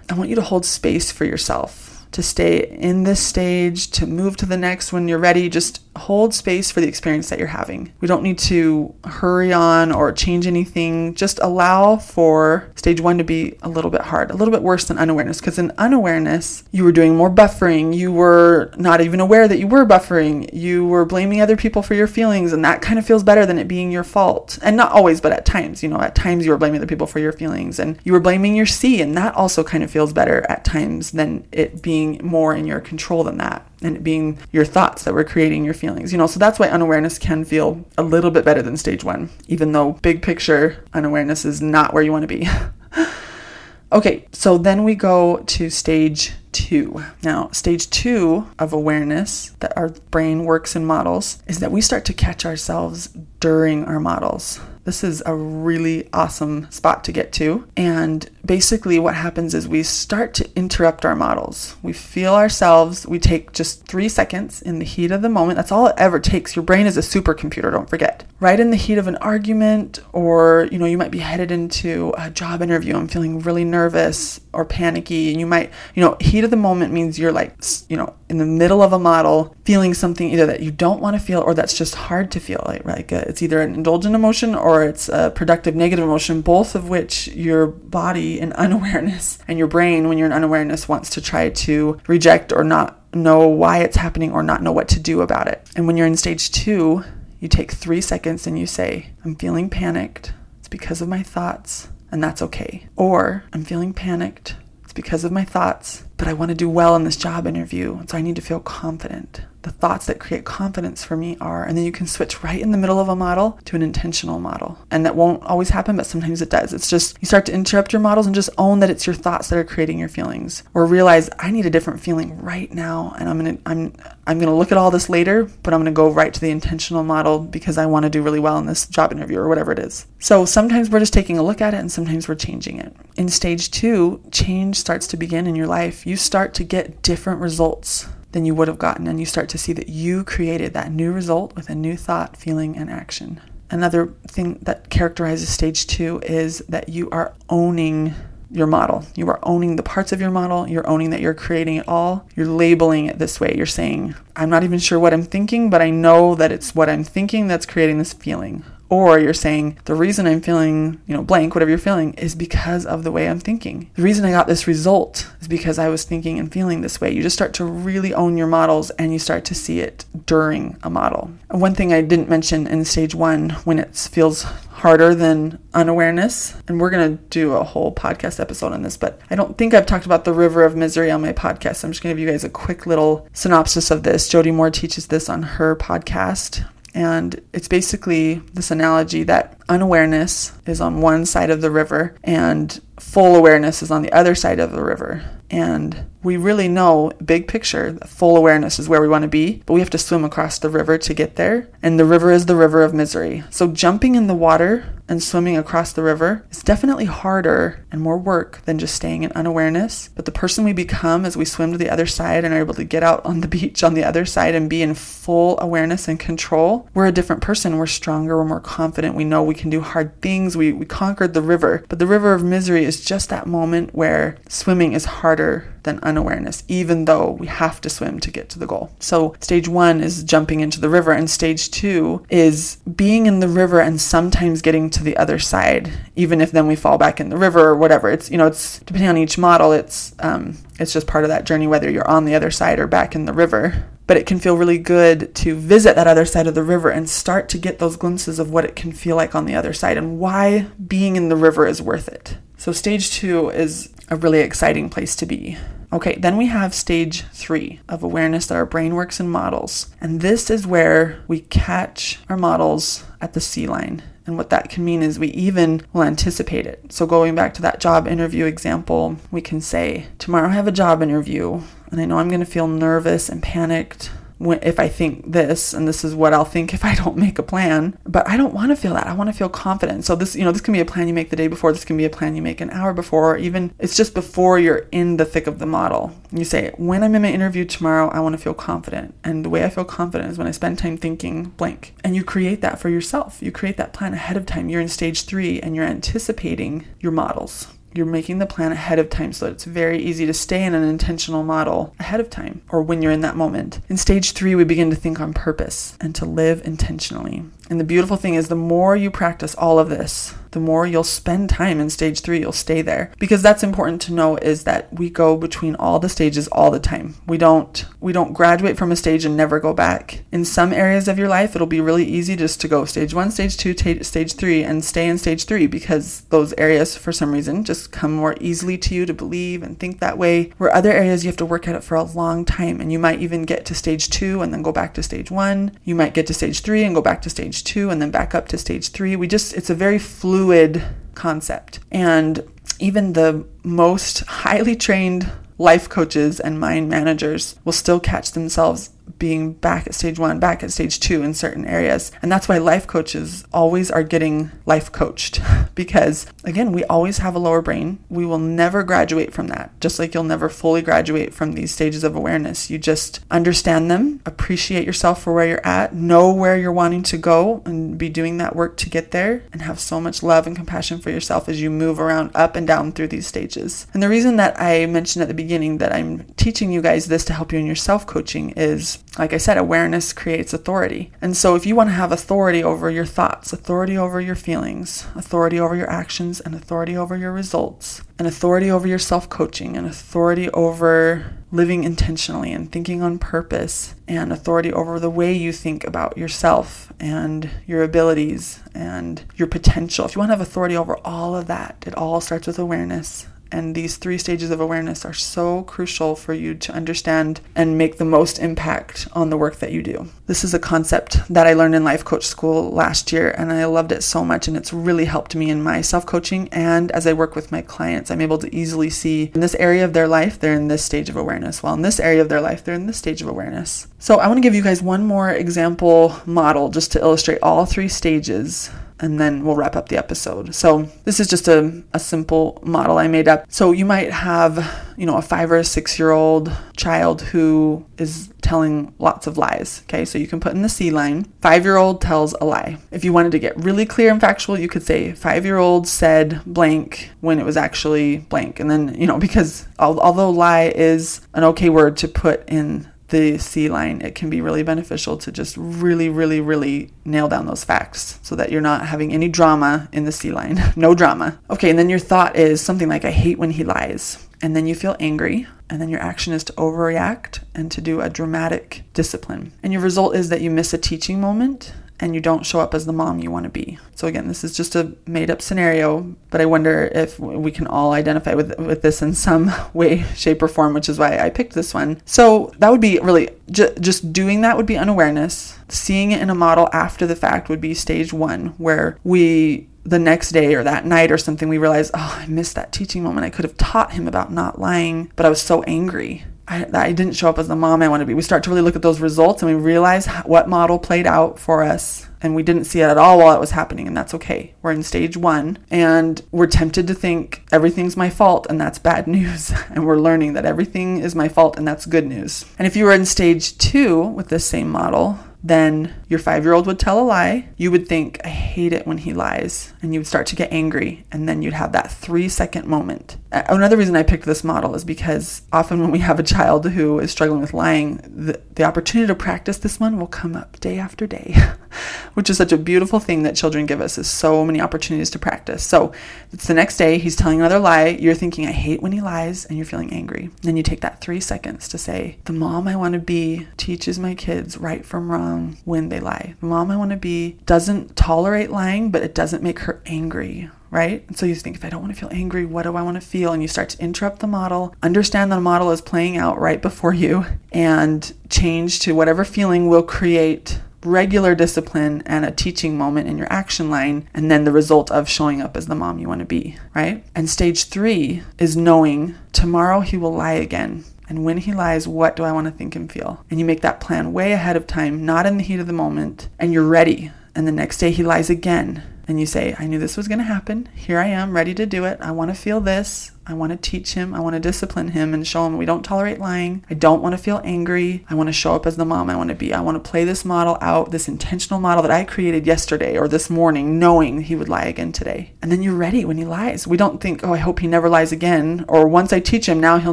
I 0.08 0.14
want 0.14 0.30
you 0.30 0.36
to 0.36 0.42
hold 0.42 0.64
space 0.64 1.10
for 1.10 1.24
yourself 1.24 1.85
to 2.16 2.22
stay 2.22 2.66
in 2.66 3.02
this 3.02 3.20
stage, 3.20 3.90
to 3.90 4.06
move 4.06 4.38
to 4.38 4.46
the 4.46 4.56
next 4.56 4.90
when 4.90 5.06
you're 5.06 5.18
ready. 5.18 5.50
Just 5.50 5.82
hold 5.98 6.32
space 6.32 6.70
for 6.70 6.80
the 6.80 6.88
experience 6.88 7.28
that 7.28 7.38
you're 7.38 7.48
having. 7.48 7.92
We 8.00 8.08
don't 8.08 8.22
need 8.22 8.38
to 8.38 8.94
hurry 9.04 9.52
on 9.52 9.92
or 9.92 10.12
change 10.12 10.46
anything. 10.46 11.14
Just 11.14 11.38
allow 11.40 11.96
for 11.96 12.70
stage 12.74 13.02
one 13.02 13.18
to 13.18 13.24
be 13.24 13.58
a 13.62 13.68
little 13.68 13.90
bit 13.90 14.00
hard, 14.00 14.30
a 14.30 14.34
little 14.34 14.52
bit 14.52 14.62
worse 14.62 14.86
than 14.86 14.96
unawareness. 14.96 15.40
Because 15.40 15.58
in 15.58 15.72
unawareness, 15.76 16.64
you 16.72 16.84
were 16.84 16.92
doing 16.92 17.16
more 17.16 17.30
buffering. 17.30 17.94
You 17.94 18.10
were 18.12 18.72
not 18.78 19.02
even 19.02 19.20
aware 19.20 19.46
that 19.46 19.58
you 19.58 19.66
were 19.66 19.84
buffering. 19.84 20.48
You 20.54 20.86
were 20.86 21.04
blaming 21.04 21.42
other 21.42 21.56
people 21.56 21.82
for 21.82 21.92
your 21.92 22.06
feelings. 22.06 22.54
And 22.54 22.64
that 22.64 22.80
kind 22.80 22.98
of 22.98 23.06
feels 23.06 23.22
better 23.22 23.44
than 23.44 23.58
it 23.58 23.68
being 23.68 23.92
your 23.92 24.04
fault. 24.04 24.58
And 24.62 24.74
not 24.74 24.92
always, 24.92 25.20
but 25.20 25.32
at 25.32 25.44
times, 25.44 25.82
you 25.82 25.90
know, 25.90 26.00
at 26.00 26.14
times 26.14 26.46
you 26.46 26.50
were 26.50 26.58
blaming 26.58 26.78
other 26.78 26.86
people 26.86 27.06
for 27.06 27.18
your 27.18 27.32
feelings. 27.32 27.78
And 27.78 27.98
you 28.04 28.12
were 28.12 28.20
blaming 28.20 28.56
your 28.56 28.64
C. 28.64 29.02
And 29.02 29.14
that 29.18 29.34
also 29.34 29.62
kind 29.62 29.84
of 29.84 29.90
feels 29.90 30.14
better 30.14 30.46
at 30.48 30.64
times 30.64 31.10
than 31.10 31.46
it 31.52 31.82
being 31.82 32.05
more 32.22 32.54
in 32.54 32.66
your 32.66 32.80
control 32.80 33.24
than 33.24 33.38
that 33.38 33.66
and 33.82 33.96
it 33.96 34.04
being 34.04 34.38
your 34.52 34.64
thoughts 34.64 35.04
that 35.04 35.14
were 35.14 35.24
creating 35.24 35.64
your 35.64 35.74
feelings. 35.74 36.12
You 36.12 36.18
know, 36.18 36.26
so 36.26 36.38
that's 36.38 36.58
why 36.58 36.68
unawareness 36.68 37.18
can 37.18 37.44
feel 37.44 37.84
a 37.98 38.02
little 38.02 38.30
bit 38.30 38.44
better 38.44 38.62
than 38.62 38.76
stage 38.76 39.04
one, 39.04 39.30
even 39.48 39.72
though 39.72 39.92
big 40.02 40.22
picture 40.22 40.84
unawareness 40.92 41.44
is 41.44 41.60
not 41.62 41.92
where 41.92 42.02
you 42.02 42.12
want 42.12 42.22
to 42.22 42.28
be. 42.28 42.48
okay, 43.92 44.26
so 44.32 44.58
then 44.58 44.84
we 44.84 44.94
go 44.94 45.38
to 45.46 45.70
stage 45.70 46.32
two. 46.52 47.04
Now, 47.22 47.50
stage 47.50 47.90
two 47.90 48.48
of 48.58 48.72
awareness 48.72 49.50
that 49.60 49.76
our 49.76 49.90
brain 50.10 50.44
works 50.44 50.74
in 50.74 50.86
models 50.86 51.42
is 51.46 51.60
that 51.60 51.72
we 51.72 51.80
start 51.80 52.04
to 52.06 52.14
catch 52.14 52.46
ourselves 52.46 53.08
during 53.40 53.84
our 53.84 54.00
models. 54.00 54.60
This 54.86 55.02
is 55.02 55.20
a 55.26 55.34
really 55.34 56.08
awesome 56.12 56.70
spot 56.70 57.02
to 57.04 57.12
get 57.12 57.32
to. 57.32 57.66
And 57.76 58.30
basically, 58.44 59.00
what 59.00 59.16
happens 59.16 59.52
is 59.52 59.66
we 59.66 59.82
start 59.82 60.32
to 60.34 60.48
interrupt 60.54 61.04
our 61.04 61.16
models. 61.16 61.74
We 61.82 61.92
feel 61.92 62.34
ourselves, 62.34 63.04
we 63.04 63.18
take 63.18 63.52
just 63.52 63.84
three 63.86 64.08
seconds 64.08 64.62
in 64.62 64.78
the 64.78 64.84
heat 64.84 65.10
of 65.10 65.22
the 65.22 65.28
moment. 65.28 65.56
That's 65.56 65.72
all 65.72 65.88
it 65.88 65.96
ever 65.98 66.20
takes. 66.20 66.54
Your 66.54 66.62
brain 66.62 66.86
is 66.86 66.96
a 66.96 67.00
supercomputer, 67.00 67.72
don't 67.72 67.90
forget. 67.90 68.24
Right 68.38 68.60
in 68.60 68.70
the 68.70 68.76
heat 68.76 68.96
of 68.96 69.08
an 69.08 69.16
argument, 69.16 69.98
or 70.12 70.68
you 70.70 70.78
know, 70.78 70.86
you 70.86 70.98
might 70.98 71.10
be 71.10 71.18
headed 71.18 71.50
into 71.50 72.14
a 72.16 72.30
job 72.30 72.62
interview 72.62 72.94
I'm 72.94 73.08
feeling 73.08 73.40
really 73.40 73.64
nervous 73.64 74.40
or 74.56 74.64
panicky. 74.64 75.30
And 75.30 75.38
you 75.38 75.46
might, 75.46 75.70
you 75.94 76.02
know, 76.02 76.16
heat 76.20 76.44
of 76.44 76.50
the 76.50 76.56
moment 76.56 76.92
means 76.92 77.18
you're 77.18 77.32
like, 77.32 77.54
you 77.88 77.96
know, 77.96 78.14
in 78.28 78.38
the 78.38 78.46
middle 78.46 78.82
of 78.82 78.92
a 78.92 78.98
model, 78.98 79.54
feeling 79.64 79.94
something 79.94 80.30
either 80.30 80.46
that 80.46 80.60
you 80.60 80.70
don't 80.70 81.00
want 81.00 81.14
to 81.14 81.20
feel 81.22 81.40
or 81.40 81.54
that's 81.54 81.76
just 81.76 81.94
hard 81.94 82.30
to 82.32 82.40
feel. 82.40 82.62
Like, 82.66 82.84
like 82.84 83.12
uh, 83.12 83.24
it's 83.26 83.42
either 83.42 83.60
an 83.60 83.74
indulgent 83.74 84.14
emotion 84.14 84.54
or 84.54 84.82
it's 84.82 85.08
a 85.08 85.30
productive 85.34 85.76
negative 85.76 86.04
emotion, 86.04 86.40
both 86.40 86.74
of 86.74 86.88
which 86.88 87.28
your 87.28 87.66
body 87.66 88.40
in 88.40 88.52
unawareness 88.66 89.38
and 89.46 89.58
your 89.58 89.68
brain, 89.68 90.08
when 90.08 90.18
you're 90.18 90.26
in 90.26 90.32
unawareness, 90.32 90.88
wants 90.88 91.10
to 91.10 91.20
try 91.20 91.50
to 91.50 92.00
reject 92.06 92.52
or 92.52 92.64
not 92.64 93.02
know 93.14 93.46
why 93.46 93.78
it's 93.78 93.96
happening 93.96 94.32
or 94.32 94.42
not 94.42 94.62
know 94.62 94.72
what 94.72 94.88
to 94.88 95.00
do 95.00 95.20
about 95.20 95.48
it. 95.48 95.66
And 95.76 95.86
when 95.86 95.96
you're 95.96 96.06
in 96.06 96.16
stage 96.16 96.50
two, 96.50 97.04
you 97.40 97.48
take 97.48 97.72
three 97.72 98.00
seconds 98.00 98.46
and 98.46 98.58
you 98.58 98.66
say, 98.66 99.10
I'm 99.24 99.36
feeling 99.36 99.70
panicked. 99.70 100.32
It's 100.58 100.68
because 100.68 101.00
of 101.00 101.08
my 101.08 101.22
thoughts, 101.22 101.88
and 102.16 102.24
that's 102.24 102.40
okay. 102.40 102.88
Or, 102.96 103.44
I'm 103.52 103.62
feeling 103.62 103.92
panicked. 103.92 104.56
It's 104.82 104.94
because 104.94 105.22
of 105.22 105.32
my 105.32 105.44
thoughts, 105.44 106.06
but 106.16 106.26
I 106.26 106.32
want 106.32 106.48
to 106.48 106.54
do 106.54 106.68
well 106.68 106.96
in 106.96 107.04
this 107.04 107.18
job 107.18 107.46
interview, 107.46 108.02
so 108.08 108.16
I 108.16 108.22
need 108.22 108.36
to 108.36 108.42
feel 108.42 108.58
confident 108.58 109.42
the 109.66 109.72
thoughts 109.72 110.06
that 110.06 110.20
create 110.20 110.44
confidence 110.44 111.02
for 111.02 111.16
me 111.16 111.36
are. 111.40 111.64
And 111.64 111.76
then 111.76 111.84
you 111.84 111.90
can 111.90 112.06
switch 112.06 112.44
right 112.44 112.60
in 112.60 112.70
the 112.70 112.78
middle 112.78 113.00
of 113.00 113.08
a 113.08 113.16
model 113.16 113.58
to 113.64 113.74
an 113.74 113.82
intentional 113.82 114.38
model. 114.38 114.78
And 114.92 115.04
that 115.04 115.16
won't 115.16 115.42
always 115.42 115.70
happen, 115.70 115.96
but 115.96 116.06
sometimes 116.06 116.40
it 116.40 116.50
does. 116.50 116.72
It's 116.72 116.88
just 116.88 117.18
you 117.20 117.26
start 117.26 117.46
to 117.46 117.52
interrupt 117.52 117.92
your 117.92 117.98
models 117.98 118.26
and 118.26 118.34
just 118.34 118.48
own 118.58 118.78
that 118.78 118.90
it's 118.90 119.08
your 119.08 119.14
thoughts 119.14 119.48
that 119.48 119.58
are 119.58 119.64
creating 119.64 119.98
your 119.98 120.08
feelings. 120.08 120.62
Or 120.72 120.86
realize 120.86 121.28
I 121.40 121.50
need 121.50 121.66
a 121.66 121.70
different 121.70 121.98
feeling 121.98 122.40
right 122.40 122.72
now 122.72 123.16
and 123.18 123.28
I'm 123.28 123.38
gonna 123.38 123.58
I'm 123.66 123.92
I'm 124.28 124.38
gonna 124.38 124.54
look 124.54 124.70
at 124.70 124.78
all 124.78 124.92
this 124.92 125.10
later, 125.10 125.50
but 125.64 125.74
I'm 125.74 125.80
gonna 125.80 125.90
go 125.90 126.10
right 126.10 126.32
to 126.32 126.40
the 126.40 126.50
intentional 126.50 127.02
model 127.02 127.40
because 127.40 127.76
I 127.76 127.86
want 127.86 128.04
to 128.04 128.10
do 128.10 128.22
really 128.22 128.40
well 128.40 128.58
in 128.58 128.66
this 128.66 128.86
job 128.86 129.10
interview 129.10 129.40
or 129.40 129.48
whatever 129.48 129.72
it 129.72 129.80
is. 129.80 130.06
So 130.20 130.44
sometimes 130.44 130.90
we're 130.90 131.00
just 131.00 131.12
taking 131.12 131.38
a 131.38 131.42
look 131.42 131.60
at 131.60 131.74
it 131.74 131.78
and 131.78 131.90
sometimes 131.90 132.28
we're 132.28 132.36
changing 132.36 132.78
it. 132.78 132.94
In 133.16 133.28
stage 133.28 133.72
two, 133.72 134.22
change 134.30 134.76
starts 134.76 135.08
to 135.08 135.16
begin 135.16 135.48
in 135.48 135.56
your 135.56 135.66
life. 135.66 136.06
You 136.06 136.16
start 136.16 136.54
to 136.54 136.64
get 136.64 137.02
different 137.02 137.40
results 137.40 138.06
than 138.32 138.44
you 138.44 138.54
would 138.54 138.68
have 138.68 138.78
gotten. 138.78 139.06
And 139.06 139.18
you 139.18 139.26
start 139.26 139.48
to 139.50 139.58
see 139.58 139.72
that 139.72 139.88
you 139.88 140.24
created 140.24 140.74
that 140.74 140.92
new 140.92 141.12
result 141.12 141.54
with 141.54 141.70
a 141.70 141.74
new 141.74 141.96
thought, 141.96 142.36
feeling, 142.36 142.76
and 142.76 142.90
action. 142.90 143.40
Another 143.70 144.12
thing 144.28 144.58
that 144.62 144.90
characterizes 144.90 145.48
stage 145.48 145.86
two 145.86 146.20
is 146.24 146.58
that 146.68 146.88
you 146.88 147.10
are 147.10 147.34
owning 147.48 148.14
your 148.50 148.66
model. 148.66 149.04
You 149.16 149.28
are 149.28 149.40
owning 149.42 149.74
the 149.74 149.82
parts 149.82 150.12
of 150.12 150.20
your 150.20 150.30
model. 150.30 150.68
You're 150.68 150.88
owning 150.88 151.10
that 151.10 151.20
you're 151.20 151.34
creating 151.34 151.76
it 151.76 151.88
all. 151.88 152.28
You're 152.36 152.46
labeling 152.46 153.06
it 153.06 153.18
this 153.18 153.40
way. 153.40 153.54
You're 153.56 153.66
saying, 153.66 154.14
I'm 154.36 154.50
not 154.50 154.62
even 154.62 154.78
sure 154.78 155.00
what 155.00 155.12
I'm 155.12 155.24
thinking, 155.24 155.68
but 155.68 155.82
I 155.82 155.90
know 155.90 156.36
that 156.36 156.52
it's 156.52 156.74
what 156.74 156.88
I'm 156.88 157.02
thinking 157.02 157.48
that's 157.48 157.66
creating 157.66 157.98
this 157.98 158.12
feeling. 158.12 158.64
Or 158.88 159.18
you're 159.18 159.34
saying, 159.34 159.78
the 159.84 159.94
reason 159.94 160.26
I'm 160.26 160.40
feeling, 160.40 161.00
you 161.06 161.14
know, 161.14 161.22
blank, 161.22 161.54
whatever 161.54 161.70
you're 161.70 161.78
feeling, 161.78 162.14
is 162.14 162.34
because 162.34 162.86
of 162.86 163.02
the 163.04 163.10
way 163.10 163.28
I'm 163.28 163.40
thinking. 163.40 163.90
The 163.94 164.02
reason 164.02 164.24
I 164.24 164.30
got 164.30 164.46
this 164.46 164.66
result 164.66 165.28
is 165.40 165.48
because 165.48 165.78
I 165.78 165.88
was 165.88 166.04
thinking 166.04 166.38
and 166.38 166.52
feeling 166.52 166.80
this 166.80 167.00
way. 167.00 167.12
You 167.12 167.22
just 167.22 167.36
start 167.36 167.52
to 167.54 167.64
really 167.64 168.14
own 168.14 168.36
your 168.36 168.46
models 168.46 168.90
and 168.90 169.12
you 169.12 169.18
start 169.18 169.44
to 169.46 169.54
see 169.54 169.80
it 169.80 170.04
during 170.26 170.76
a 170.82 170.90
model. 170.90 171.30
One 171.50 171.74
thing 171.74 171.92
I 171.92 172.00
didn't 172.00 172.28
mention 172.28 172.66
in 172.66 172.84
stage 172.84 173.14
one, 173.14 173.50
when 173.64 173.78
it 173.78 173.96
feels 173.96 174.46
harder 174.76 175.14
than 175.14 175.58
unawareness. 175.72 176.54
And 176.68 176.78
we're 176.78 176.90
to 176.90 177.22
do 177.30 177.54
a 177.54 177.64
whole 177.64 177.94
podcast 177.94 178.38
episode 178.38 178.72
on 178.72 178.82
this, 178.82 178.96
but 178.96 179.20
I 179.30 179.34
don't 179.34 179.56
think 179.56 179.72
I've 179.72 179.86
talked 179.86 180.04
about 180.04 180.24
the 180.24 180.34
river 180.34 180.64
of 180.64 180.76
misery 180.76 181.10
on 181.10 181.22
my 181.22 181.32
podcast. 181.32 181.82
I'm 181.82 181.92
just 181.92 182.02
to 182.02 182.08
give 182.08 182.18
you 182.18 182.28
guys 182.28 182.44
a 182.44 182.50
quick 182.50 182.86
little 182.86 183.26
synopsis 183.32 183.90
of 183.90 184.02
this. 184.02 184.28
Jody 184.28 184.50
Moore 184.50 184.70
teaches 184.70 185.06
this 185.06 185.28
on 185.28 185.42
her 185.42 185.74
podcast. 185.74 186.68
And 186.96 187.42
it's 187.52 187.68
basically 187.68 188.36
this 188.54 188.70
analogy 188.70 189.22
that 189.24 189.60
unawareness 189.68 190.52
is 190.64 190.80
on 190.80 191.02
one 191.02 191.26
side 191.26 191.50
of 191.50 191.60
the 191.60 191.70
river 191.70 192.16
and 192.24 192.80
full 192.98 193.36
awareness 193.36 193.82
is 193.82 193.90
on 193.90 194.00
the 194.00 194.12
other 194.12 194.34
side 194.34 194.58
of 194.58 194.72
the 194.72 194.82
river. 194.82 195.22
And 195.50 196.06
we 196.22 196.38
really 196.38 196.68
know, 196.68 197.12
big 197.22 197.48
picture, 197.48 197.98
full 198.06 198.34
awareness 198.34 198.78
is 198.78 198.88
where 198.88 199.02
we 199.02 199.08
want 199.08 199.22
to 199.22 199.28
be, 199.28 199.62
but 199.66 199.74
we 199.74 199.80
have 199.80 199.90
to 199.90 199.98
swim 199.98 200.24
across 200.24 200.58
the 200.58 200.70
river 200.70 200.96
to 200.96 201.14
get 201.14 201.36
there. 201.36 201.68
And 201.82 202.00
the 202.00 202.06
river 202.06 202.32
is 202.32 202.46
the 202.46 202.56
river 202.56 202.82
of 202.82 202.94
misery. 202.94 203.44
So 203.50 203.68
jumping 203.68 204.14
in 204.14 204.26
the 204.26 204.34
water 204.34 204.95
and 205.08 205.22
swimming 205.22 205.56
across 205.56 205.92
the 205.92 206.02
river 206.02 206.44
is 206.50 206.62
definitely 206.62 207.04
harder 207.04 207.84
and 207.90 208.00
more 208.00 208.18
work 208.18 208.62
than 208.64 208.78
just 208.78 208.94
staying 208.94 209.22
in 209.22 209.32
unawareness. 209.32 210.10
But 210.14 210.24
the 210.24 210.32
person 210.32 210.64
we 210.64 210.72
become 210.72 211.24
as 211.24 211.36
we 211.36 211.44
swim 211.44 211.72
to 211.72 211.78
the 211.78 211.90
other 211.90 212.06
side 212.06 212.44
and 212.44 212.52
are 212.52 212.60
able 212.60 212.74
to 212.74 212.84
get 212.84 213.02
out 213.02 213.24
on 213.24 213.40
the 213.40 213.48
beach 213.56 213.82
on 213.82 213.94
the 213.94 214.04
other 214.04 214.24
side 214.24 214.54
and 214.54 214.70
be 214.70 214.82
in 214.82 214.94
full 214.94 215.58
awareness 215.60 216.08
and 216.08 216.18
control, 216.18 216.88
we're 216.94 217.06
a 217.06 217.12
different 217.12 217.42
person. 217.42 217.78
We're 217.78 217.86
stronger, 217.86 218.36
we're 218.36 218.44
more 218.44 218.60
confident. 218.60 219.14
We 219.14 219.24
know 219.24 219.42
we 219.42 219.54
can 219.54 219.70
do 219.70 219.80
hard 219.80 220.20
things. 220.20 220.56
We, 220.56 220.72
we 220.72 220.86
conquered 220.86 221.34
the 221.34 221.42
river. 221.42 221.84
But 221.88 221.98
the 221.98 222.06
river 222.06 222.34
of 222.34 222.42
misery 222.42 222.84
is 222.84 223.04
just 223.04 223.28
that 223.30 223.46
moment 223.46 223.94
where 223.94 224.36
swimming 224.48 224.92
is 224.92 225.04
harder 225.04 225.72
than 225.86 226.00
unawareness, 226.02 226.64
even 226.68 227.06
though 227.06 227.30
we 227.30 227.46
have 227.46 227.80
to 227.80 227.88
swim 227.88 228.20
to 228.20 228.30
get 228.30 228.50
to 228.50 228.58
the 228.58 228.66
goal. 228.66 228.90
So, 229.00 229.34
stage 229.40 229.68
one 229.68 230.02
is 230.02 230.22
jumping 230.22 230.60
into 230.60 230.80
the 230.80 230.90
river, 230.90 231.12
and 231.12 231.30
stage 231.30 231.70
two 231.70 232.26
is 232.28 232.76
being 232.94 233.24
in 233.24 233.40
the 233.40 233.48
river 233.48 233.80
and 233.80 233.98
sometimes 233.98 234.60
getting 234.60 234.90
to 234.96 235.04
the 235.04 235.16
other 235.16 235.38
side, 235.38 235.92
even 236.16 236.40
if 236.40 236.52
then 236.52 236.66
we 236.66 236.76
fall 236.76 236.98
back 236.98 237.20
in 237.20 237.28
the 237.28 237.36
river 237.36 237.60
or 237.60 237.76
whatever. 237.76 238.10
It's, 238.10 238.30
you 238.30 238.38
know, 238.38 238.46
it's 238.46 238.80
depending 238.80 239.08
on 239.08 239.16
each 239.16 239.38
model, 239.38 239.72
it's, 239.72 240.14
um, 240.18 240.56
it's 240.78 240.92
just 240.92 241.06
part 241.06 241.24
of 241.24 241.28
that 241.28 241.44
journey, 241.44 241.66
whether 241.66 241.90
you're 241.90 242.08
on 242.08 242.24
the 242.24 242.34
other 242.34 242.50
side 242.50 242.78
or 242.78 242.86
back 242.86 243.14
in 243.14 243.24
the 243.24 243.32
river 243.32 243.86
but 244.06 244.16
it 244.16 244.26
can 244.26 244.38
feel 244.38 244.56
really 244.56 244.78
good 244.78 245.34
to 245.34 245.54
visit 245.54 245.96
that 245.96 246.06
other 246.06 246.24
side 246.24 246.46
of 246.46 246.54
the 246.54 246.62
river 246.62 246.90
and 246.90 247.08
start 247.08 247.48
to 247.48 247.58
get 247.58 247.78
those 247.78 247.96
glimpses 247.96 248.38
of 248.38 248.50
what 248.50 248.64
it 248.64 248.76
can 248.76 248.92
feel 248.92 249.16
like 249.16 249.34
on 249.34 249.46
the 249.46 249.54
other 249.54 249.72
side 249.72 249.96
and 249.96 250.18
why 250.18 250.66
being 250.86 251.16
in 251.16 251.28
the 251.28 251.36
river 251.36 251.66
is 251.66 251.82
worth 251.82 252.08
it. 252.08 252.38
So, 252.56 252.72
stage 252.72 253.10
two 253.10 253.50
is 253.50 253.92
a 254.08 254.16
really 254.16 254.40
exciting 254.40 254.88
place 254.88 255.16
to 255.16 255.26
be. 255.26 255.58
Okay, 255.92 256.16
then 256.16 256.36
we 256.36 256.46
have 256.46 256.74
stage 256.74 257.22
three 257.32 257.80
of 257.88 258.02
awareness 258.02 258.46
that 258.46 258.56
our 258.56 258.66
brain 258.66 258.94
works 258.94 259.20
in 259.20 259.28
models. 259.28 259.94
And 260.00 260.20
this 260.20 260.50
is 260.50 260.66
where 260.66 261.22
we 261.28 261.40
catch 261.40 262.18
our 262.28 262.36
models 262.36 263.04
at 263.20 263.34
the 263.34 263.40
C 263.40 263.66
line. 263.66 264.02
And 264.26 264.36
what 264.36 264.50
that 264.50 264.68
can 264.68 264.84
mean 264.84 265.02
is 265.02 265.18
we 265.18 265.28
even 265.28 265.86
will 265.92 266.02
anticipate 266.02 266.66
it. 266.66 266.92
So, 266.92 267.06
going 267.06 267.34
back 267.34 267.54
to 267.54 267.62
that 267.62 267.80
job 267.80 268.08
interview 268.08 268.44
example, 268.44 269.16
we 269.30 269.40
can 269.40 269.60
say, 269.60 270.06
Tomorrow 270.18 270.48
I 270.48 270.52
have 270.52 270.66
a 270.66 270.72
job 270.72 271.00
interview 271.00 271.62
and 271.90 272.00
I 272.00 272.04
know 272.04 272.18
I'm 272.18 272.28
going 272.28 272.40
to 272.40 272.46
feel 272.46 272.66
nervous 272.66 273.28
and 273.28 273.42
panicked 273.42 274.10
if 274.40 274.78
I 274.78 274.88
think 274.88 275.32
this, 275.32 275.72
and 275.72 275.86
this 275.88 276.04
is 276.04 276.14
what 276.14 276.32
I'll 276.32 276.44
think 276.44 276.74
if 276.74 276.84
I 276.84 276.94
don't 276.94 277.16
make 277.16 277.38
a 277.38 277.42
plan. 277.42 277.98
But 278.04 278.28
I 278.28 278.36
don't 278.36 278.54
want 278.54 278.70
to 278.70 278.76
feel 278.76 278.94
that. 278.94 279.06
I 279.06 279.14
want 279.14 279.28
to 279.30 279.36
feel 279.36 279.48
confident. 279.48 280.04
So 280.04 280.14
this, 280.14 280.36
you 280.36 280.44
know, 280.44 280.52
this 280.52 280.60
can 280.60 280.72
be 280.72 280.80
a 280.80 280.84
plan 280.84 281.08
you 281.08 281.14
make 281.14 281.30
the 281.30 281.36
day 281.36 281.48
before. 281.48 281.72
This 281.72 281.84
can 281.84 281.96
be 281.96 282.04
a 282.04 282.10
plan 282.10 282.36
you 282.36 282.42
make 282.42 282.60
an 282.60 282.70
hour 282.70 282.92
before, 282.92 283.32
or 283.32 283.36
even 283.36 283.72
it's 283.78 283.96
just 283.96 284.14
before 284.14 284.58
you're 284.58 284.86
in 284.92 285.16
the 285.16 285.24
thick 285.24 285.46
of 285.46 285.58
the 285.58 285.66
model. 285.66 286.14
You 286.30 286.44
say, 286.44 286.72
when 286.76 287.02
I'm 287.02 287.14
in 287.14 287.22
my 287.22 287.30
interview 287.30 287.64
tomorrow, 287.64 288.08
I 288.10 288.20
want 288.20 288.34
to 288.34 288.42
feel 288.42 288.54
confident. 288.54 289.14
And 289.24 289.44
the 289.44 289.50
way 289.50 289.64
I 289.64 289.70
feel 289.70 289.84
confident 289.84 290.30
is 290.30 290.38
when 290.38 290.46
I 290.46 290.52
spend 290.52 290.78
time 290.78 290.96
thinking 290.96 291.44
blank. 291.56 291.94
And 292.04 292.14
you 292.14 292.24
create 292.24 292.60
that 292.60 292.78
for 292.78 292.88
yourself. 292.88 293.42
You 293.42 293.52
create 293.52 293.76
that 293.76 293.92
plan 293.92 294.14
ahead 294.14 294.36
of 294.36 294.46
time. 294.46 294.68
You're 294.68 294.80
in 294.80 294.88
stage 294.88 295.24
three 295.24 295.60
and 295.60 295.74
you're 295.74 295.84
anticipating 295.84 296.86
your 297.00 297.12
models 297.12 297.68
you're 297.96 298.06
making 298.06 298.38
the 298.38 298.46
plan 298.46 298.72
ahead 298.72 298.98
of 298.98 299.10
time 299.10 299.32
so 299.32 299.46
that 299.46 299.52
it's 299.52 299.64
very 299.64 299.98
easy 299.98 300.26
to 300.26 300.34
stay 300.34 300.64
in 300.64 300.74
an 300.74 300.84
intentional 300.84 301.42
model 301.42 301.94
ahead 301.98 302.20
of 302.20 302.30
time 302.30 302.62
or 302.70 302.82
when 302.82 303.02
you're 303.02 303.12
in 303.12 303.20
that 303.22 303.36
moment. 303.36 303.80
In 303.88 303.96
stage 303.96 304.32
three, 304.32 304.54
we 304.54 304.64
begin 304.64 304.90
to 304.90 304.96
think 304.96 305.20
on 305.20 305.32
purpose 305.32 305.96
and 306.00 306.14
to 306.14 306.24
live 306.24 306.64
intentionally. 306.66 307.44
And 307.68 307.80
the 307.80 307.84
beautiful 307.84 308.16
thing 308.16 308.34
is, 308.34 308.48
the 308.48 308.54
more 308.54 308.96
you 308.96 309.10
practice 309.10 309.54
all 309.54 309.78
of 309.78 309.88
this, 309.88 310.34
the 310.56 310.60
more 310.60 310.86
you'll 310.86 311.04
spend 311.04 311.50
time 311.50 311.80
in 311.80 311.90
stage 311.90 312.20
three, 312.20 312.40
you'll 312.40 312.50
stay 312.50 312.80
there. 312.80 313.12
Because 313.18 313.42
that's 313.42 313.62
important 313.62 314.00
to 314.02 314.14
know 314.14 314.36
is 314.36 314.64
that 314.64 314.90
we 314.90 315.10
go 315.10 315.36
between 315.36 315.74
all 315.74 315.98
the 315.98 316.08
stages 316.08 316.48
all 316.48 316.70
the 316.70 316.80
time. 316.80 317.14
We 317.26 317.36
don't 317.36 317.84
we 318.00 318.12
don't 318.12 318.32
graduate 318.32 318.78
from 318.78 318.90
a 318.90 318.96
stage 318.96 319.26
and 319.26 319.36
never 319.36 319.60
go 319.60 319.74
back. 319.74 320.24
In 320.32 320.46
some 320.46 320.72
areas 320.72 321.08
of 321.08 321.18
your 321.18 321.28
life, 321.28 321.54
it'll 321.54 321.66
be 321.66 321.80
really 321.80 322.06
easy 322.06 322.36
just 322.36 322.58
to 322.62 322.68
go 322.68 322.86
stage 322.86 323.12
one, 323.12 323.30
stage 323.30 323.56
two, 323.58 323.74
t- 323.74 324.02
stage 324.02 324.34
three, 324.34 324.62
and 324.62 324.82
stay 324.82 325.08
in 325.08 325.18
stage 325.18 325.44
three 325.44 325.66
because 325.66 326.22
those 326.30 326.54
areas, 326.54 326.96
for 326.96 327.12
some 327.12 327.32
reason, 327.32 327.64
just 327.64 327.92
come 327.92 328.12
more 328.12 328.34
easily 328.40 328.78
to 328.78 328.94
you 328.94 329.04
to 329.04 329.12
believe 329.12 329.62
and 329.62 329.78
think 329.78 330.00
that 330.00 330.16
way. 330.16 330.52
Where 330.56 330.74
other 330.74 330.92
areas 330.92 331.24
you 331.24 331.28
have 331.28 331.36
to 331.38 331.44
work 331.44 331.68
at 331.68 331.74
it 331.74 331.84
for 331.84 331.96
a 331.96 332.02
long 332.02 332.44
time, 332.46 332.80
and 332.80 332.90
you 332.90 332.98
might 332.98 333.20
even 333.20 333.44
get 333.44 333.66
to 333.66 333.74
stage 333.74 334.08
two 334.08 334.40
and 334.40 334.54
then 334.54 334.62
go 334.62 334.72
back 334.72 334.94
to 334.94 335.02
stage 335.02 335.30
one. 335.30 335.76
You 335.84 335.94
might 335.94 336.14
get 336.14 336.26
to 336.28 336.34
stage 336.34 336.60
three 336.60 336.82
and 336.84 336.94
go 336.94 337.02
back 337.02 337.20
to 337.22 337.30
stage 337.30 337.55
two 337.62 337.90
and 337.90 338.00
then 338.00 338.10
back 338.10 338.34
up 338.34 338.48
to 338.48 338.58
stage 338.58 338.88
three. 338.88 339.16
We 339.16 339.26
just, 339.26 339.54
it's 339.54 339.70
a 339.70 339.74
very 339.74 339.98
fluid 339.98 340.82
concept. 341.14 341.80
And 341.90 342.42
even 342.78 343.12
the 343.12 343.46
most 343.64 344.20
highly 344.26 344.76
trained 344.76 345.30
life 345.58 345.88
coaches 345.88 346.38
and 346.40 346.60
mind 346.60 346.88
managers 346.88 347.56
will 347.64 347.72
still 347.72 348.00
catch 348.00 348.32
themselves 348.32 348.90
being 349.18 349.52
back 349.52 349.86
at 349.86 349.94
stage 349.94 350.18
one, 350.18 350.38
back 350.38 350.62
at 350.62 350.72
stage 350.72 351.00
two 351.00 351.22
in 351.22 351.34
certain 351.34 351.64
areas. 351.66 352.12
And 352.22 352.30
that's 352.30 352.48
why 352.48 352.58
life 352.58 352.86
coaches 352.86 353.44
always 353.52 353.90
are 353.90 354.02
getting 354.02 354.50
life 354.66 354.92
coached 354.92 355.40
because, 355.74 356.26
again, 356.44 356.72
we 356.72 356.84
always 356.84 357.18
have 357.18 357.34
a 357.34 357.38
lower 357.38 357.62
brain. 357.62 357.98
We 358.08 358.26
will 358.26 358.38
never 358.38 358.82
graduate 358.82 359.32
from 359.32 359.48
that, 359.48 359.78
just 359.80 359.98
like 359.98 360.14
you'll 360.14 360.24
never 360.24 360.48
fully 360.48 360.82
graduate 360.82 361.34
from 361.34 361.52
these 361.52 361.72
stages 361.72 362.04
of 362.04 362.14
awareness. 362.16 362.70
You 362.70 362.78
just 362.78 363.20
understand 363.30 363.90
them, 363.90 364.20
appreciate 364.26 364.86
yourself 364.86 365.22
for 365.22 365.32
where 365.32 365.46
you're 365.46 365.66
at, 365.66 365.94
know 365.94 366.32
where 366.32 366.56
you're 366.56 366.72
wanting 366.72 367.02
to 367.04 367.18
go, 367.18 367.62
and 367.64 367.98
be 367.98 368.08
doing 368.08 368.38
that 368.38 368.56
work 368.56 368.76
to 368.78 368.90
get 368.90 369.10
there, 369.10 369.44
and 369.52 369.62
have 369.62 369.80
so 369.80 370.00
much 370.00 370.22
love 370.22 370.46
and 370.46 370.56
compassion 370.56 370.98
for 370.98 371.10
yourself 371.10 371.48
as 371.48 371.60
you 371.60 371.70
move 371.70 371.98
around 371.98 372.30
up 372.34 372.56
and 372.56 372.66
down 372.66 372.92
through 372.92 373.08
these 373.08 373.26
stages. 373.26 373.86
And 373.94 374.02
the 374.02 374.08
reason 374.08 374.36
that 374.36 374.60
I 374.60 374.86
mentioned 374.86 375.22
at 375.22 375.28
the 375.28 375.34
beginning 375.34 375.78
that 375.78 375.92
I'm 375.92 376.24
teaching 376.36 376.72
you 376.72 376.82
guys 376.82 377.06
this 377.06 377.24
to 377.26 377.32
help 377.32 377.52
you 377.52 377.58
in 377.58 377.66
your 377.66 377.74
self 377.74 378.06
coaching 378.06 378.50
is 378.50 378.95
like 379.18 379.32
I 379.32 379.38
said, 379.38 379.56
awareness 379.56 380.12
creates 380.12 380.52
authority. 380.52 381.10
And 381.22 381.36
so 381.36 381.54
if 381.54 381.64
you 381.64 381.74
want 381.74 381.88
to 381.88 381.94
have 381.94 382.12
authority 382.12 382.62
over 382.62 382.90
your 382.90 383.06
thoughts, 383.06 383.52
authority 383.52 383.96
over 383.96 384.20
your 384.20 384.34
feelings, 384.34 385.06
authority 385.14 385.58
over 385.58 385.74
your 385.74 385.90
actions, 385.90 386.40
and 386.40 386.54
authority 386.54 386.96
over 386.96 387.16
your 387.16 387.32
results, 387.32 388.02
and 388.18 388.28
authority 388.28 388.70
over 388.70 388.86
your 388.86 388.98
self 388.98 389.28
coaching, 389.30 389.76
and 389.76 389.86
authority 389.86 390.50
over 390.50 391.32
living 391.52 391.84
intentionally 391.84 392.52
and 392.52 392.70
thinking 392.70 393.02
on 393.02 393.18
purpose, 393.18 393.94
and 394.06 394.32
authority 394.32 394.72
over 394.72 395.00
the 395.00 395.10
way 395.10 395.32
you 395.32 395.52
think 395.52 395.84
about 395.84 396.18
yourself 396.18 396.92
and 397.00 397.50
your 397.66 397.82
abilities 397.82 398.60
and 398.74 399.24
your 399.36 399.48
potential. 399.48 400.04
If 400.04 400.14
you 400.14 400.20
want 400.20 400.30
to 400.30 400.36
have 400.36 400.46
authority 400.46 400.76
over 400.76 400.98
all 401.04 401.34
of 401.34 401.46
that, 401.46 401.82
it 401.86 401.94
all 401.94 402.20
starts 402.20 402.46
with 402.46 402.58
awareness 402.58 403.26
and 403.50 403.74
these 403.74 403.96
three 403.96 404.18
stages 404.18 404.50
of 404.50 404.60
awareness 404.60 405.04
are 405.04 405.12
so 405.12 405.62
crucial 405.62 406.16
for 406.16 406.34
you 406.34 406.54
to 406.54 406.72
understand 406.72 407.40
and 407.54 407.78
make 407.78 407.98
the 407.98 408.04
most 408.04 408.38
impact 408.38 409.08
on 409.12 409.30
the 409.30 409.36
work 409.36 409.56
that 409.56 409.72
you 409.72 409.82
do. 409.82 410.08
This 410.26 410.42
is 410.42 410.54
a 410.54 410.58
concept 410.58 411.18
that 411.32 411.46
I 411.46 411.52
learned 411.52 411.74
in 411.74 411.84
life 411.84 412.04
coach 412.04 412.26
school 412.26 412.70
last 412.70 413.12
year, 413.12 413.30
and 413.30 413.52
I 413.52 413.64
loved 413.66 413.92
it 413.92 414.02
so 414.02 414.24
much. 414.24 414.48
And 414.48 414.56
it's 414.56 414.72
really 414.72 415.04
helped 415.04 415.36
me 415.36 415.50
in 415.50 415.62
my 415.62 415.80
self 415.80 416.04
coaching. 416.04 416.48
And 416.50 416.90
as 416.92 417.06
I 417.06 417.12
work 417.12 417.36
with 417.36 417.52
my 417.52 417.62
clients, 417.62 418.10
I'm 418.10 418.20
able 418.20 418.38
to 418.38 418.54
easily 418.54 418.90
see 418.90 419.30
in 419.34 419.40
this 419.40 419.54
area 419.56 419.84
of 419.84 419.92
their 419.92 420.08
life, 420.08 420.38
they're 420.38 420.54
in 420.54 420.68
this 420.68 420.84
stage 420.84 421.08
of 421.08 421.16
awareness, 421.16 421.62
while 421.62 421.74
in 421.74 421.82
this 421.82 422.00
area 422.00 422.20
of 422.20 422.28
their 422.28 422.40
life, 422.40 422.64
they're 422.64 422.74
in 422.74 422.86
this 422.86 422.98
stage 422.98 423.22
of 423.22 423.28
awareness. 423.28 423.86
So 423.98 424.18
I 424.18 424.26
want 424.26 424.38
to 424.38 424.42
give 424.42 424.54
you 424.54 424.62
guys 424.62 424.82
one 424.82 425.06
more 425.06 425.30
example 425.30 426.16
model 426.26 426.68
just 426.68 426.92
to 426.92 427.00
illustrate 427.00 427.38
all 427.42 427.66
three 427.66 427.88
stages 427.88 428.70
and 429.00 429.20
then 429.20 429.44
we'll 429.44 429.56
wrap 429.56 429.76
up 429.76 429.88
the 429.88 429.96
episode. 429.96 430.54
So 430.54 430.88
this 431.04 431.20
is 431.20 431.28
just 431.28 431.48
a, 431.48 431.82
a 431.92 431.98
simple 431.98 432.58
model 432.62 432.98
I 432.98 433.08
made 433.08 433.28
up. 433.28 433.44
So 433.48 433.72
you 433.72 433.84
might 433.84 434.10
have, 434.10 434.84
you 434.96 435.06
know, 435.06 435.16
a 435.16 435.22
five 435.22 435.50
or 435.50 435.56
a 435.56 435.64
six 435.64 435.98
year 435.98 436.10
old 436.10 436.50
child 436.76 437.22
who 437.22 437.84
is 437.98 438.32
telling 438.40 438.94
lots 438.98 439.26
of 439.26 439.36
lies. 439.36 439.82
Okay, 439.84 440.04
so 440.04 440.18
you 440.18 440.26
can 440.26 440.40
put 440.40 440.54
in 440.54 440.62
the 440.62 440.68
C 440.68 440.90
line, 440.90 441.24
five 441.40 441.64
year 441.64 441.76
old 441.76 442.00
tells 442.00 442.32
a 442.34 442.44
lie. 442.44 442.78
If 442.90 443.04
you 443.04 443.12
wanted 443.12 443.32
to 443.32 443.38
get 443.38 443.56
really 443.62 443.84
clear 443.84 444.10
and 444.10 444.20
factual, 444.20 444.58
you 444.58 444.68
could 444.68 444.82
say 444.82 445.12
five 445.12 445.44
year 445.44 445.58
old 445.58 445.86
said 445.86 446.42
blank 446.46 447.10
when 447.20 447.38
it 447.38 447.44
was 447.44 447.56
actually 447.56 448.18
blank. 448.18 448.60
And 448.60 448.70
then, 448.70 448.94
you 448.98 449.06
know, 449.06 449.18
because 449.26 449.66
although 449.78 450.30
lie 450.30 450.72
is 450.74 451.20
an 451.34 451.44
okay 451.44 451.68
word 451.68 451.96
to 451.98 452.08
put 452.08 452.48
in 452.48 452.88
the 453.08 453.38
C 453.38 453.68
line, 453.68 454.00
it 454.00 454.14
can 454.14 454.30
be 454.30 454.40
really 454.40 454.62
beneficial 454.62 455.16
to 455.18 455.30
just 455.32 455.56
really, 455.56 456.08
really, 456.08 456.40
really 456.40 456.90
nail 457.04 457.28
down 457.28 457.46
those 457.46 457.64
facts 457.64 458.18
so 458.22 458.34
that 458.36 458.50
you're 458.50 458.60
not 458.60 458.86
having 458.86 459.12
any 459.12 459.28
drama 459.28 459.88
in 459.92 460.04
the 460.04 460.12
C 460.12 460.32
line. 460.32 460.60
no 460.76 460.94
drama. 460.94 461.38
Okay, 461.50 461.70
and 461.70 461.78
then 461.78 461.88
your 461.88 461.98
thought 461.98 462.36
is 462.36 462.60
something 462.60 462.88
like, 462.88 463.04
I 463.04 463.10
hate 463.10 463.38
when 463.38 463.52
he 463.52 463.64
lies. 463.64 464.26
And 464.42 464.54
then 464.54 464.66
you 464.66 464.74
feel 464.74 464.96
angry, 465.00 465.46
and 465.70 465.80
then 465.80 465.88
your 465.88 466.00
action 466.00 466.32
is 466.32 466.44
to 466.44 466.52
overreact 466.54 467.42
and 467.54 467.70
to 467.72 467.80
do 467.80 468.00
a 468.00 468.10
dramatic 468.10 468.84
discipline. 468.92 469.52
And 469.62 469.72
your 469.72 469.82
result 469.82 470.14
is 470.14 470.28
that 470.28 470.42
you 470.42 470.50
miss 470.50 470.74
a 470.74 470.78
teaching 470.78 471.20
moment 471.20 471.72
and 471.98 472.14
you 472.14 472.20
don't 472.20 472.44
show 472.44 472.60
up 472.60 472.74
as 472.74 472.86
the 472.86 472.92
mom 472.92 473.18
you 473.18 473.30
want 473.30 473.44
to 473.44 473.50
be. 473.50 473.78
So 473.94 474.06
again, 474.06 474.28
this 474.28 474.44
is 474.44 474.56
just 474.56 474.76
a 474.76 474.94
made 475.06 475.30
up 475.30 475.40
scenario, 475.40 476.14
but 476.30 476.40
I 476.40 476.46
wonder 476.46 476.90
if 476.94 477.18
we 477.18 477.50
can 477.50 477.66
all 477.66 477.92
identify 477.92 478.34
with 478.34 478.58
with 478.58 478.82
this 478.82 479.02
in 479.02 479.14
some 479.14 479.50
way, 479.74 480.02
shape 480.14 480.42
or 480.42 480.48
form, 480.48 480.74
which 480.74 480.88
is 480.88 480.98
why 480.98 481.18
I 481.18 481.30
picked 481.30 481.54
this 481.54 481.72
one. 481.72 482.00
So 482.04 482.52
that 482.58 482.70
would 482.70 482.80
be 482.80 482.98
really 483.00 483.30
ju- 483.50 483.74
just 483.80 484.12
doing 484.12 484.42
that 484.42 484.56
would 484.56 484.66
be 484.66 484.76
unawareness. 484.76 485.58
Seeing 485.68 486.12
it 486.12 486.20
in 486.20 486.30
a 486.30 486.34
model 486.34 486.68
after 486.72 487.06
the 487.06 487.16
fact 487.16 487.48
would 487.48 487.60
be 487.60 487.74
stage 487.74 488.12
1 488.12 488.54
where 488.58 488.98
we 489.02 489.68
the 489.84 489.98
next 489.98 490.30
day 490.30 490.54
or 490.54 490.64
that 490.64 490.84
night 490.84 491.12
or 491.12 491.18
something 491.18 491.48
we 491.48 491.58
realize, 491.58 491.90
"Oh, 491.94 492.18
I 492.20 492.26
missed 492.26 492.56
that 492.56 492.72
teaching 492.72 493.02
moment. 493.02 493.24
I 493.24 493.30
could 493.30 493.44
have 493.44 493.56
taught 493.56 493.92
him 493.92 494.08
about 494.08 494.32
not 494.32 494.60
lying, 494.60 495.10
but 495.16 495.24
I 495.24 495.28
was 495.28 495.40
so 495.40 495.62
angry." 495.62 496.24
I, 496.48 496.66
I 496.72 496.92
didn't 496.92 497.16
show 497.16 497.28
up 497.28 497.38
as 497.38 497.48
the 497.48 497.56
mom 497.56 497.82
I 497.82 497.88
want 497.88 498.00
to 498.00 498.06
be. 498.06 498.14
We 498.14 498.22
start 498.22 498.42
to 498.44 498.50
really 498.50 498.62
look 498.62 498.76
at 498.76 498.82
those 498.82 499.00
results 499.00 499.42
and 499.42 499.54
we 499.54 499.60
realize 499.60 500.06
what 500.24 500.48
model 500.48 500.78
played 500.78 501.06
out 501.06 501.38
for 501.38 501.62
us. 501.62 502.08
And 502.22 502.34
we 502.34 502.42
didn't 502.42 502.64
see 502.64 502.80
it 502.80 502.84
at 502.84 502.96
all 502.96 503.18
while 503.18 503.36
it 503.36 503.40
was 503.40 503.50
happening, 503.50 503.86
and 503.86 503.96
that's 503.96 504.14
okay. 504.14 504.54
We're 504.62 504.72
in 504.72 504.82
stage 504.82 505.18
one, 505.18 505.58
and 505.70 506.20
we're 506.32 506.46
tempted 506.46 506.86
to 506.86 506.94
think 506.94 507.44
everything's 507.52 507.96
my 507.96 508.08
fault, 508.08 508.46
and 508.48 508.58
that's 508.58 508.78
bad 508.78 509.06
news. 509.06 509.52
and 509.70 509.86
we're 509.86 509.98
learning 509.98 510.32
that 510.32 510.46
everything 510.46 510.98
is 510.98 511.14
my 511.14 511.28
fault, 511.28 511.58
and 511.58 511.68
that's 511.68 511.84
good 511.84 512.06
news. 512.06 512.46
And 512.58 512.66
if 512.66 512.74
you 512.74 512.86
were 512.86 512.92
in 512.92 513.04
stage 513.04 513.58
two 513.58 514.00
with 514.00 514.28
this 514.28 514.46
same 514.46 514.70
model, 514.70 515.18
then 515.44 515.94
your 516.08 516.18
five 516.20 516.44
year 516.44 516.52
old 516.52 516.66
would 516.66 516.78
tell 516.78 517.00
a 517.00 517.02
lie. 517.02 517.48
You 517.56 517.70
would 517.70 517.88
think, 517.88 518.20
I 518.24 518.28
hate 518.28 518.72
it 518.72 518.86
when 518.86 518.98
he 518.98 519.12
lies. 519.12 519.72
And 519.82 519.92
you 519.92 520.00
would 520.00 520.06
start 520.06 520.26
to 520.28 520.36
get 520.36 520.52
angry. 520.52 521.04
And 521.10 521.28
then 521.28 521.42
you'd 521.42 521.54
have 521.54 521.72
that 521.72 521.90
three 521.90 522.28
second 522.28 522.66
moment. 522.66 523.16
Another 523.32 523.76
reason 523.76 523.96
I 523.96 524.02
picked 524.02 524.24
this 524.24 524.44
model 524.44 524.74
is 524.74 524.84
because 524.84 525.42
often 525.52 525.80
when 525.80 525.90
we 525.90 525.98
have 525.98 526.18
a 526.18 526.22
child 526.22 526.70
who 526.70 526.98
is 527.00 527.10
struggling 527.10 527.40
with 527.40 527.52
lying, 527.52 527.96
the, 527.96 528.40
the 528.54 528.64
opportunity 528.64 529.08
to 529.08 529.14
practice 529.14 529.58
this 529.58 529.80
one 529.80 529.98
will 529.98 530.06
come 530.06 530.36
up 530.36 530.58
day 530.60 530.78
after 530.78 531.06
day, 531.06 531.34
which 532.14 532.30
is 532.30 532.38
such 532.38 532.52
a 532.52 532.56
beautiful 532.56 532.98
thing 532.98 533.24
that 533.24 533.36
children 533.36 533.66
give 533.66 533.80
us 533.80 533.98
is 533.98 534.08
so 534.08 534.44
many 534.44 534.60
opportunities 534.60 535.10
to 535.10 535.18
practice. 535.18 535.66
So 535.66 535.92
it's 536.32 536.46
the 536.46 536.54
next 536.54 536.76
day, 536.76 536.98
he's 536.98 537.16
telling 537.16 537.40
another 537.40 537.58
lie. 537.58 537.88
You're 537.88 538.14
thinking, 538.14 538.46
I 538.46 538.52
hate 538.52 538.80
when 538.80 538.92
he 538.92 539.00
lies, 539.00 539.44
and 539.44 539.58
you're 539.58 539.66
feeling 539.66 539.92
angry. 539.92 540.30
Then 540.42 540.56
you 540.56 540.62
take 540.62 540.80
that 540.80 541.00
three 541.00 541.20
seconds 541.20 541.68
to 541.68 541.78
say, 541.78 542.16
The 542.24 542.32
mom 542.32 542.66
I 542.68 542.76
want 542.76 542.94
to 542.94 543.00
be 543.00 543.48
teaches 543.56 543.98
my 543.98 544.14
kids 544.14 544.56
right 544.56 544.84
from 544.84 545.10
wrong 545.10 545.58
when 545.64 545.90
they 545.90 545.95
lie. 546.00 546.34
The 546.40 546.46
mom 546.46 546.70
I 546.70 546.76
want 546.76 546.90
to 546.90 546.96
be 546.96 547.38
doesn't 547.46 547.96
tolerate 547.96 548.50
lying, 548.50 548.90
but 548.90 549.02
it 549.02 549.14
doesn't 549.14 549.42
make 549.42 549.60
her 549.60 549.80
angry 549.86 550.50
right? 550.70 551.04
And 551.06 551.16
so 551.16 551.24
you 551.26 551.34
think, 551.34 551.56
if 551.56 551.64
I 551.64 551.70
don't 551.70 551.80
want 551.80 551.94
to 551.94 551.98
feel 551.98 552.10
angry, 552.12 552.44
what 552.44 552.64
do 552.64 552.76
I 552.76 552.82
want 552.82 552.96
to 552.96 553.00
feel? 553.00 553.32
And 553.32 553.40
you 553.40 553.48
start 553.48 553.70
to 553.70 553.82
interrupt 553.82 554.18
the 554.18 554.26
model, 554.26 554.74
understand 554.82 555.30
that 555.30 555.36
the 555.36 555.40
model 555.40 555.70
is 555.70 555.80
playing 555.80 556.16
out 556.16 556.38
right 556.38 556.60
before 556.60 556.92
you, 556.92 557.24
and 557.52 558.12
change 558.28 558.80
to 558.80 558.94
whatever 558.94 559.24
feeling 559.24 559.68
will 559.68 559.82
create 559.82 560.60
regular 560.84 561.34
discipline 561.34 562.02
and 562.06 562.24
a 562.24 562.30
teaching 562.30 562.78
moment 562.78 563.08
in 563.08 563.18
your 563.18 563.32
action 563.32 563.70
line, 563.70 564.08
and 564.14 564.30
then 564.30 564.44
the 564.44 564.52
result 564.52 564.90
of 564.90 565.08
showing 565.08 565.40
up 565.40 565.56
as 565.56 565.66
the 565.66 565.74
mom 565.74 565.98
you 565.98 566.08
want 566.08 566.20
to 566.20 566.26
be, 566.26 566.56
right? 566.74 567.04
And 567.14 567.28
stage 567.28 567.64
three 567.64 568.22
is 568.38 568.56
knowing 568.56 569.16
tomorrow 569.32 569.80
he 569.80 569.96
will 569.96 570.12
lie 570.12 570.32
again. 570.32 570.84
And 571.08 571.24
when 571.24 571.38
he 571.38 571.52
lies, 571.52 571.86
what 571.86 572.16
do 572.16 572.24
I 572.24 572.32
want 572.32 572.46
to 572.46 572.50
think 572.50 572.74
and 572.74 572.90
feel? 572.90 573.24
And 573.30 573.38
you 573.38 573.46
make 573.46 573.60
that 573.60 573.80
plan 573.80 574.12
way 574.12 574.32
ahead 574.32 574.56
of 574.56 574.66
time, 574.66 575.06
not 575.06 575.26
in 575.26 575.36
the 575.36 575.44
heat 575.44 575.60
of 575.60 575.66
the 575.66 575.72
moment, 575.72 576.28
and 576.38 576.52
you're 576.52 576.66
ready. 576.66 577.12
And 577.34 577.46
the 577.46 577.52
next 577.52 577.78
day 577.78 577.90
he 577.90 578.02
lies 578.02 578.30
again. 578.30 578.82
And 579.08 579.20
you 579.20 579.26
say, 579.26 579.54
I 579.58 579.66
knew 579.66 579.78
this 579.78 579.96
was 579.96 580.08
going 580.08 580.18
to 580.18 580.24
happen. 580.24 580.68
Here 580.74 580.98
I 580.98 581.06
am, 581.06 581.36
ready 581.36 581.54
to 581.54 581.66
do 581.66 581.84
it. 581.84 581.98
I 582.00 582.10
want 582.10 582.30
to 582.30 582.34
feel 582.34 582.60
this. 582.60 583.12
I 583.28 583.34
want 583.34 583.50
to 583.50 583.70
teach 583.70 583.94
him. 583.94 584.14
I 584.14 584.20
want 584.20 584.34
to 584.34 584.40
discipline 584.40 584.88
him 584.88 585.12
and 585.12 585.26
show 585.26 585.46
him 585.46 585.56
we 585.56 585.66
don't 585.66 585.82
tolerate 585.82 586.20
lying. 586.20 586.64
I 586.70 586.74
don't 586.74 587.02
want 587.02 587.12
to 587.14 587.22
feel 587.22 587.40
angry. 587.42 588.04
I 588.08 588.14
want 588.14 588.28
to 588.28 588.32
show 588.32 588.54
up 588.54 588.66
as 588.66 588.76
the 588.76 588.84
mom 588.84 589.10
I 589.10 589.16
want 589.16 589.30
to 589.30 589.34
be. 589.34 589.52
I 589.52 589.60
want 589.60 589.82
to 589.82 589.90
play 589.90 590.04
this 590.04 590.24
model 590.24 590.56
out, 590.60 590.92
this 590.92 591.08
intentional 591.08 591.58
model 591.58 591.82
that 591.82 591.90
I 591.90 592.04
created 592.04 592.46
yesterday 592.46 592.96
or 592.96 593.08
this 593.08 593.28
morning, 593.28 593.80
knowing 593.80 594.20
he 594.20 594.36
would 594.36 594.48
lie 594.48 594.64
again 594.64 594.92
today. 594.92 595.32
And 595.42 595.50
then 595.50 595.62
you're 595.62 595.74
ready 595.74 596.04
when 596.04 596.18
he 596.18 596.24
lies. 596.24 596.68
We 596.68 596.76
don't 596.76 597.00
think, 597.00 597.24
oh, 597.24 597.34
I 597.34 597.38
hope 597.38 597.58
he 597.58 597.66
never 597.66 597.88
lies 597.88 598.12
again. 598.12 598.64
Or 598.68 598.86
once 598.86 599.12
I 599.12 599.18
teach 599.18 599.48
him, 599.48 599.58
now 599.58 599.78
he'll 599.78 599.92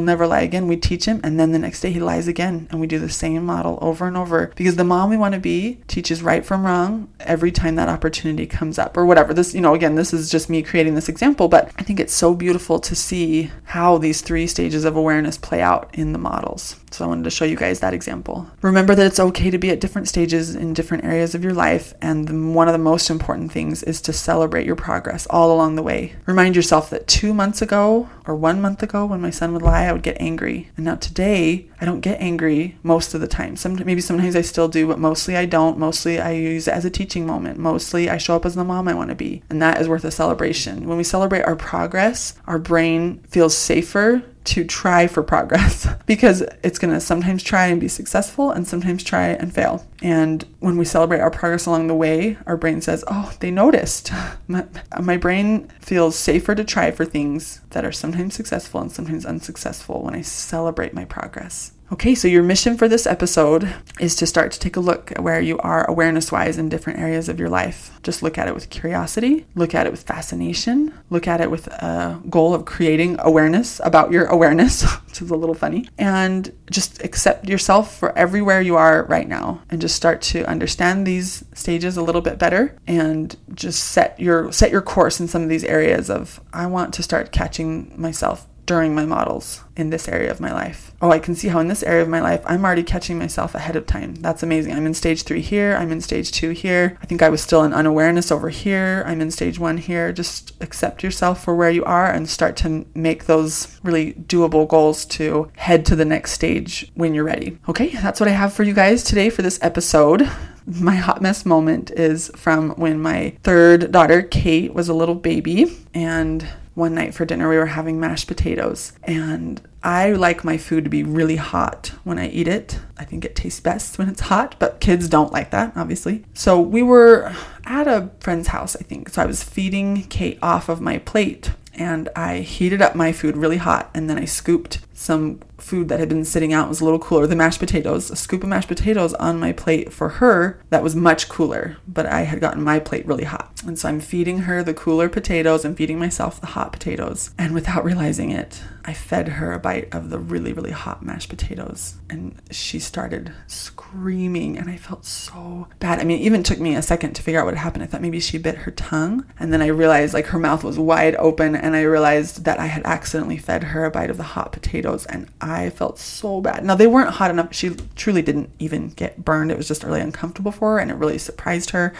never 0.00 0.28
lie 0.28 0.42
again. 0.42 0.68
We 0.68 0.76
teach 0.76 1.06
him, 1.06 1.20
and 1.24 1.38
then 1.40 1.50
the 1.50 1.58
next 1.58 1.80
day 1.80 1.90
he 1.90 2.00
lies 2.00 2.28
again. 2.28 2.68
And 2.70 2.80
we 2.80 2.86
do 2.86 3.00
the 3.00 3.08
same 3.08 3.44
model 3.44 3.78
over 3.80 4.06
and 4.06 4.16
over 4.16 4.52
because 4.54 4.76
the 4.76 4.84
mom 4.84 5.10
we 5.10 5.16
want 5.16 5.34
to 5.34 5.40
be 5.40 5.80
teaches 5.88 6.22
right 6.22 6.46
from 6.46 6.64
wrong 6.64 7.08
every 7.20 7.50
time 7.50 7.74
that 7.76 7.88
opportunity 7.88 8.46
comes 8.46 8.78
up 8.78 8.96
or 8.96 9.04
whatever. 9.04 9.34
This, 9.34 9.54
you 9.54 9.60
know, 9.60 9.74
again, 9.74 9.96
this 9.96 10.12
is 10.12 10.30
just 10.30 10.48
me 10.48 10.62
creating 10.62 10.94
this 10.94 11.08
example, 11.08 11.48
but 11.48 11.72
I 11.76 11.82
think 11.82 11.98
it's 11.98 12.14
so 12.14 12.34
beautiful 12.34 12.78
to 12.78 12.94
see 12.94 13.23
see 13.24 13.50
how 13.64 13.98
these 13.98 14.20
three 14.20 14.46
stages 14.46 14.84
of 14.84 14.96
awareness 14.96 15.38
play 15.38 15.60
out 15.60 15.90
in 15.94 16.12
the 16.12 16.18
models. 16.18 16.76
So 16.94 17.04
I 17.04 17.08
wanted 17.08 17.24
to 17.24 17.30
show 17.30 17.44
you 17.44 17.56
guys 17.56 17.80
that 17.80 17.92
example. 17.92 18.48
Remember 18.62 18.94
that 18.94 19.04
it's 19.04 19.18
okay 19.18 19.50
to 19.50 19.58
be 19.58 19.70
at 19.70 19.80
different 19.80 20.06
stages 20.06 20.54
in 20.54 20.74
different 20.74 21.04
areas 21.04 21.34
of 21.34 21.42
your 21.42 21.52
life, 21.52 21.92
and 22.00 22.54
one 22.54 22.68
of 22.68 22.72
the 22.72 22.78
most 22.78 23.10
important 23.10 23.50
things 23.50 23.82
is 23.82 24.00
to 24.02 24.12
celebrate 24.12 24.64
your 24.64 24.76
progress 24.76 25.26
all 25.28 25.52
along 25.52 25.74
the 25.74 25.82
way. 25.82 26.14
Remind 26.24 26.54
yourself 26.54 26.90
that 26.90 27.08
two 27.08 27.34
months 27.34 27.60
ago 27.60 28.08
or 28.26 28.36
one 28.36 28.60
month 28.60 28.80
ago, 28.80 29.06
when 29.06 29.20
my 29.20 29.30
son 29.30 29.52
would 29.52 29.62
lie, 29.62 29.86
I 29.86 29.92
would 29.92 30.04
get 30.04 30.16
angry, 30.20 30.70
and 30.76 30.84
now 30.84 30.94
today 30.94 31.68
I 31.80 31.84
don't 31.84 31.98
get 32.00 32.20
angry 32.20 32.78
most 32.84 33.12
of 33.12 33.20
the 33.20 33.26
time. 33.26 33.56
Some 33.56 33.74
maybe 33.84 34.00
sometimes 34.00 34.36
I 34.36 34.42
still 34.42 34.68
do, 34.68 34.86
but 34.86 35.00
mostly 35.00 35.36
I 35.36 35.46
don't. 35.46 35.76
Mostly 35.76 36.20
I 36.20 36.30
use 36.30 36.68
it 36.68 36.74
as 36.74 36.84
a 36.84 36.90
teaching 36.90 37.26
moment. 37.26 37.58
Mostly 37.58 38.08
I 38.08 38.18
show 38.18 38.36
up 38.36 38.46
as 38.46 38.54
the 38.54 38.62
mom 38.62 38.86
I 38.86 38.94
want 38.94 39.08
to 39.08 39.16
be, 39.16 39.42
and 39.50 39.60
that 39.60 39.80
is 39.80 39.88
worth 39.88 40.04
a 40.04 40.12
celebration. 40.12 40.86
When 40.86 40.96
we 40.96 41.02
celebrate 41.02 41.42
our 41.42 41.56
progress, 41.56 42.34
our 42.46 42.60
brain 42.60 43.18
feels 43.28 43.56
safer 43.56 44.22
to 44.44 44.64
try 44.64 45.06
for 45.06 45.22
progress 45.22 45.86
because 46.06 46.42
it's 46.62 46.78
going 46.78 46.92
to 46.92 47.00
sometimes 47.00 47.42
try 47.42 47.66
and 47.66 47.80
be 47.80 47.88
successful 47.88 48.50
and 48.50 48.66
sometimes 48.66 49.02
try 49.02 49.28
and 49.28 49.54
fail. 49.54 49.86
And 50.02 50.44
when 50.60 50.76
we 50.76 50.84
celebrate 50.84 51.20
our 51.20 51.30
progress 51.30 51.66
along 51.66 51.86
the 51.86 51.94
way, 51.94 52.36
our 52.46 52.56
brain 52.56 52.80
says, 52.80 53.04
Oh, 53.08 53.32
they 53.40 53.50
noticed. 53.50 54.12
My, 54.46 54.66
my 55.00 55.16
brain 55.16 55.68
feels 55.80 56.16
safer 56.16 56.54
to 56.54 56.64
try 56.64 56.90
for 56.90 57.06
things 57.06 57.62
that 57.70 57.84
are 57.84 57.92
sometimes 57.92 58.34
successful 58.34 58.80
and 58.80 58.92
sometimes 58.92 59.24
unsuccessful 59.24 60.02
when 60.02 60.14
I 60.14 60.20
celebrate 60.20 60.92
my 60.92 61.06
progress. 61.06 61.72
Okay, 61.92 62.14
so 62.14 62.26
your 62.26 62.42
mission 62.42 62.78
for 62.78 62.88
this 62.88 63.06
episode 63.06 63.72
is 64.00 64.16
to 64.16 64.26
start 64.26 64.50
to 64.52 64.58
take 64.58 64.76
a 64.76 64.80
look 64.80 65.12
at 65.12 65.22
where 65.22 65.40
you 65.40 65.58
are 65.58 65.88
awareness 65.88 66.32
wise 66.32 66.56
in 66.56 66.70
different 66.70 66.98
areas 66.98 67.28
of 67.28 67.38
your 67.38 67.50
life. 67.50 67.90
Just 68.02 68.22
look 68.22 68.38
at 68.38 68.48
it 68.48 68.54
with 68.54 68.70
curiosity, 68.70 69.46
look 69.54 69.74
at 69.74 69.86
it 69.86 69.90
with 69.90 70.02
fascination, 70.02 70.94
look 71.10 71.28
at 71.28 71.42
it 71.42 71.50
with 71.50 71.66
a 71.68 72.22
goal 72.30 72.54
of 72.54 72.64
creating 72.64 73.16
awareness 73.18 73.82
about 73.84 74.10
your 74.10 74.24
awareness, 74.26 74.82
which 75.06 75.20
is 75.20 75.30
a 75.30 75.36
little 75.36 75.54
funny, 75.54 75.86
and 75.98 76.56
just 76.70 77.04
accept 77.04 77.48
yourself 77.48 77.96
for 77.98 78.16
everywhere 78.16 78.62
you 78.62 78.76
are 78.76 79.04
right 79.04 79.28
now 79.28 79.60
and 79.68 79.80
just 79.82 79.94
start 79.94 80.22
to 80.22 80.42
understand 80.46 81.06
these 81.06 81.44
stages 81.52 81.98
a 81.98 82.02
little 82.02 82.22
bit 82.22 82.38
better 82.38 82.76
and 82.86 83.36
just 83.52 83.84
set 83.84 84.18
your 84.18 84.50
set 84.52 84.70
your 84.70 84.82
course 84.82 85.20
in 85.20 85.28
some 85.28 85.42
of 85.42 85.50
these 85.50 85.64
areas 85.64 86.08
of 86.08 86.40
I 86.52 86.66
want 86.66 86.94
to 86.94 87.02
start 87.02 87.30
catching 87.30 87.92
myself 88.00 88.48
during 88.66 88.94
my 88.94 89.04
models 89.04 89.62
in 89.76 89.90
this 89.90 90.08
area 90.08 90.30
of 90.30 90.40
my 90.40 90.52
life. 90.52 90.92
Oh, 91.02 91.10
I 91.10 91.18
can 91.18 91.34
see 91.34 91.48
how 91.48 91.58
in 91.58 91.68
this 91.68 91.82
area 91.82 92.02
of 92.02 92.08
my 92.08 92.20
life 92.20 92.42
I'm 92.46 92.64
already 92.64 92.82
catching 92.82 93.18
myself 93.18 93.54
ahead 93.54 93.76
of 93.76 93.86
time. 93.86 94.14
That's 94.16 94.42
amazing. 94.42 94.72
I'm 94.72 94.86
in 94.86 94.94
stage 94.94 95.22
three 95.24 95.40
here. 95.40 95.76
I'm 95.76 95.92
in 95.92 96.00
stage 96.00 96.32
two 96.32 96.50
here. 96.50 96.96
I 97.02 97.06
think 97.06 97.22
I 97.22 97.28
was 97.28 97.42
still 97.42 97.62
in 97.64 97.72
unawareness 97.72 98.30
over 98.30 98.48
here. 98.48 99.02
I'm 99.06 99.20
in 99.20 99.30
stage 99.30 99.58
one 99.58 99.78
here. 99.78 100.12
Just 100.12 100.52
accept 100.62 101.02
yourself 101.02 101.42
for 101.42 101.54
where 101.54 101.70
you 101.70 101.84
are 101.84 102.10
and 102.10 102.28
start 102.28 102.56
to 102.58 102.86
make 102.94 103.24
those 103.24 103.78
really 103.82 104.14
doable 104.14 104.66
goals 104.66 105.04
to 105.06 105.50
head 105.56 105.84
to 105.86 105.96
the 105.96 106.04
next 106.04 106.32
stage 106.32 106.90
when 106.94 107.14
you're 107.14 107.24
ready. 107.24 107.58
Okay, 107.68 107.88
that's 107.88 108.20
what 108.20 108.28
I 108.28 108.32
have 108.32 108.52
for 108.52 108.62
you 108.62 108.74
guys 108.74 109.02
today 109.02 109.30
for 109.30 109.42
this 109.42 109.58
episode. 109.60 110.30
My 110.66 110.94
hot 110.94 111.20
mess 111.20 111.44
moment 111.44 111.90
is 111.90 112.30
from 112.34 112.70
when 112.70 112.98
my 113.00 113.36
third 113.42 113.92
daughter, 113.92 114.22
Kate, 114.22 114.72
was 114.72 114.88
a 114.88 114.94
little 114.94 115.14
baby 115.14 115.66
and 115.92 116.48
one 116.74 116.94
night 116.94 117.14
for 117.14 117.24
dinner 117.24 117.48
we 117.48 117.56
were 117.56 117.66
having 117.66 118.00
mashed 118.00 118.26
potatoes 118.26 118.92
and 119.04 119.60
I 119.84 120.12
like 120.12 120.44
my 120.44 120.56
food 120.56 120.84
to 120.84 120.90
be 120.90 121.02
really 121.02 121.36
hot 121.36 121.92
when 122.04 122.18
I 122.18 122.28
eat 122.28 122.48
it. 122.48 122.80
I 122.96 123.04
think 123.04 123.22
it 123.22 123.36
tastes 123.36 123.60
best 123.60 123.98
when 123.98 124.08
it's 124.08 124.22
hot, 124.22 124.56
but 124.58 124.80
kids 124.80 125.10
don't 125.10 125.30
like 125.30 125.50
that, 125.50 125.74
obviously. 125.76 126.24
So 126.32 126.58
we 126.58 126.82
were 126.82 127.34
at 127.66 127.86
a 127.86 128.10
friend's 128.20 128.48
house, 128.48 128.74
I 128.76 128.82
think. 128.82 129.10
So 129.10 129.20
I 129.20 129.26
was 129.26 129.44
feeding 129.44 130.04
Kate 130.04 130.38
off 130.40 130.70
of 130.70 130.80
my 130.80 130.98
plate 130.98 131.50
and 131.74 132.08
I 132.16 132.38
heated 132.38 132.80
up 132.80 132.94
my 132.94 133.12
food 133.12 133.36
really 133.36 133.56
hot 133.56 133.90
and 133.94 134.08
then 134.08 134.18
I 134.18 134.24
scooped 134.24 134.80
some 134.92 135.40
food 135.58 135.88
that 135.88 135.98
had 135.98 136.08
been 136.08 136.24
sitting 136.24 136.52
out. 136.52 136.68
Was 136.68 136.80
a 136.80 136.84
little 136.84 136.98
cooler 136.98 137.26
the 137.26 137.36
mashed 137.36 137.60
potatoes 137.60 138.10
a 138.10 138.16
scoop 138.16 138.42
of 138.42 138.48
mashed 138.48 138.68
potatoes 138.68 139.14
on 139.14 139.40
my 139.40 139.52
plate 139.52 139.92
for 139.92 140.08
her 140.08 140.62
that 140.70 140.82
was 140.82 140.94
much 140.94 141.28
cooler 141.28 141.76
but 141.86 142.06
I 142.06 142.22
had 142.22 142.40
gotten 142.40 142.62
my 142.62 142.78
plate 142.78 143.06
really 143.06 143.24
hot. 143.24 143.62
And 143.66 143.78
so 143.78 143.88
I'm 143.88 144.00
feeding 144.00 144.40
her 144.40 144.62
the 144.62 144.74
cooler 144.74 145.08
potatoes 145.08 145.64
and 145.64 145.76
feeding 145.76 145.98
myself 145.98 146.40
the 146.40 146.48
hot 146.48 146.72
potatoes. 146.72 147.30
And 147.38 147.54
without 147.54 147.84
realizing 147.84 148.30
it 148.30 148.62
I 148.86 148.92
fed 148.92 149.28
her 149.28 149.52
a 149.52 149.58
bite 149.58 149.94
of 149.94 150.10
the 150.10 150.18
really 150.18 150.52
really 150.52 150.70
hot 150.70 151.02
mashed 151.02 151.30
potatoes 151.30 151.94
and 152.10 152.40
she 152.50 152.78
started 152.78 153.32
screaming 153.46 154.58
and 154.58 154.68
I 154.68 154.76
felt 154.76 155.04
so 155.04 155.68
bad 155.78 155.98
I 156.00 156.04
mean 156.04 156.20
it 156.20 156.24
even 156.24 156.42
took 156.42 156.60
me 156.60 156.74
a 156.74 156.82
second 156.82 157.14
to 157.14 157.22
figure 157.22 157.40
out 157.40 157.46
what 157.46 157.56
happened 157.56 157.82
I 157.82 157.86
thought 157.86 158.02
maybe 158.02 158.20
she 158.20 158.38
bit 158.38 158.56
her 158.58 158.70
tongue 158.72 159.24
and 159.38 159.52
then 159.52 159.62
I 159.62 159.68
realized 159.68 160.12
like 160.12 160.26
her 160.26 160.38
mouth 160.38 160.62
was 160.64 160.78
wide 160.78 161.16
open 161.16 161.56
and 161.56 161.74
I 161.74 161.82
realized 161.82 162.44
that 162.44 162.60
I 162.60 162.66
had 162.66 162.84
accidentally 162.84 163.38
fed 163.38 163.64
her 163.64 163.84
a 163.84 163.90
bite 163.90 164.10
of 164.10 164.16
the 164.16 164.22
hot 164.22 164.52
potatoes 164.52 165.06
and 165.06 165.28
I 165.40 165.70
felt 165.70 165.98
so 165.98 166.40
bad. 166.40 166.64
Now 166.64 166.74
they 166.74 166.86
weren't 166.86 167.10
hot 167.10 167.30
enough. 167.30 167.54
She 167.54 167.70
truly 167.96 168.22
didn't 168.22 168.50
even 168.58 168.88
get 168.90 169.24
burned. 169.24 169.50
It 169.50 169.56
was 169.56 169.68
just 169.68 169.84
really 169.84 170.00
uncomfortable 170.00 170.52
for 170.52 170.74
her 170.74 170.78
and 170.78 170.90
it 170.90 170.94
really 170.94 171.18
surprised 171.18 171.70
her. 171.70 171.94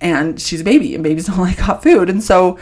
And 0.00 0.40
she's 0.40 0.60
a 0.60 0.64
baby 0.64 0.94
and 0.94 1.04
babies 1.04 1.26
don't 1.26 1.38
like 1.38 1.58
hot 1.58 1.82
food. 1.82 2.08
And 2.08 2.22
so 2.22 2.58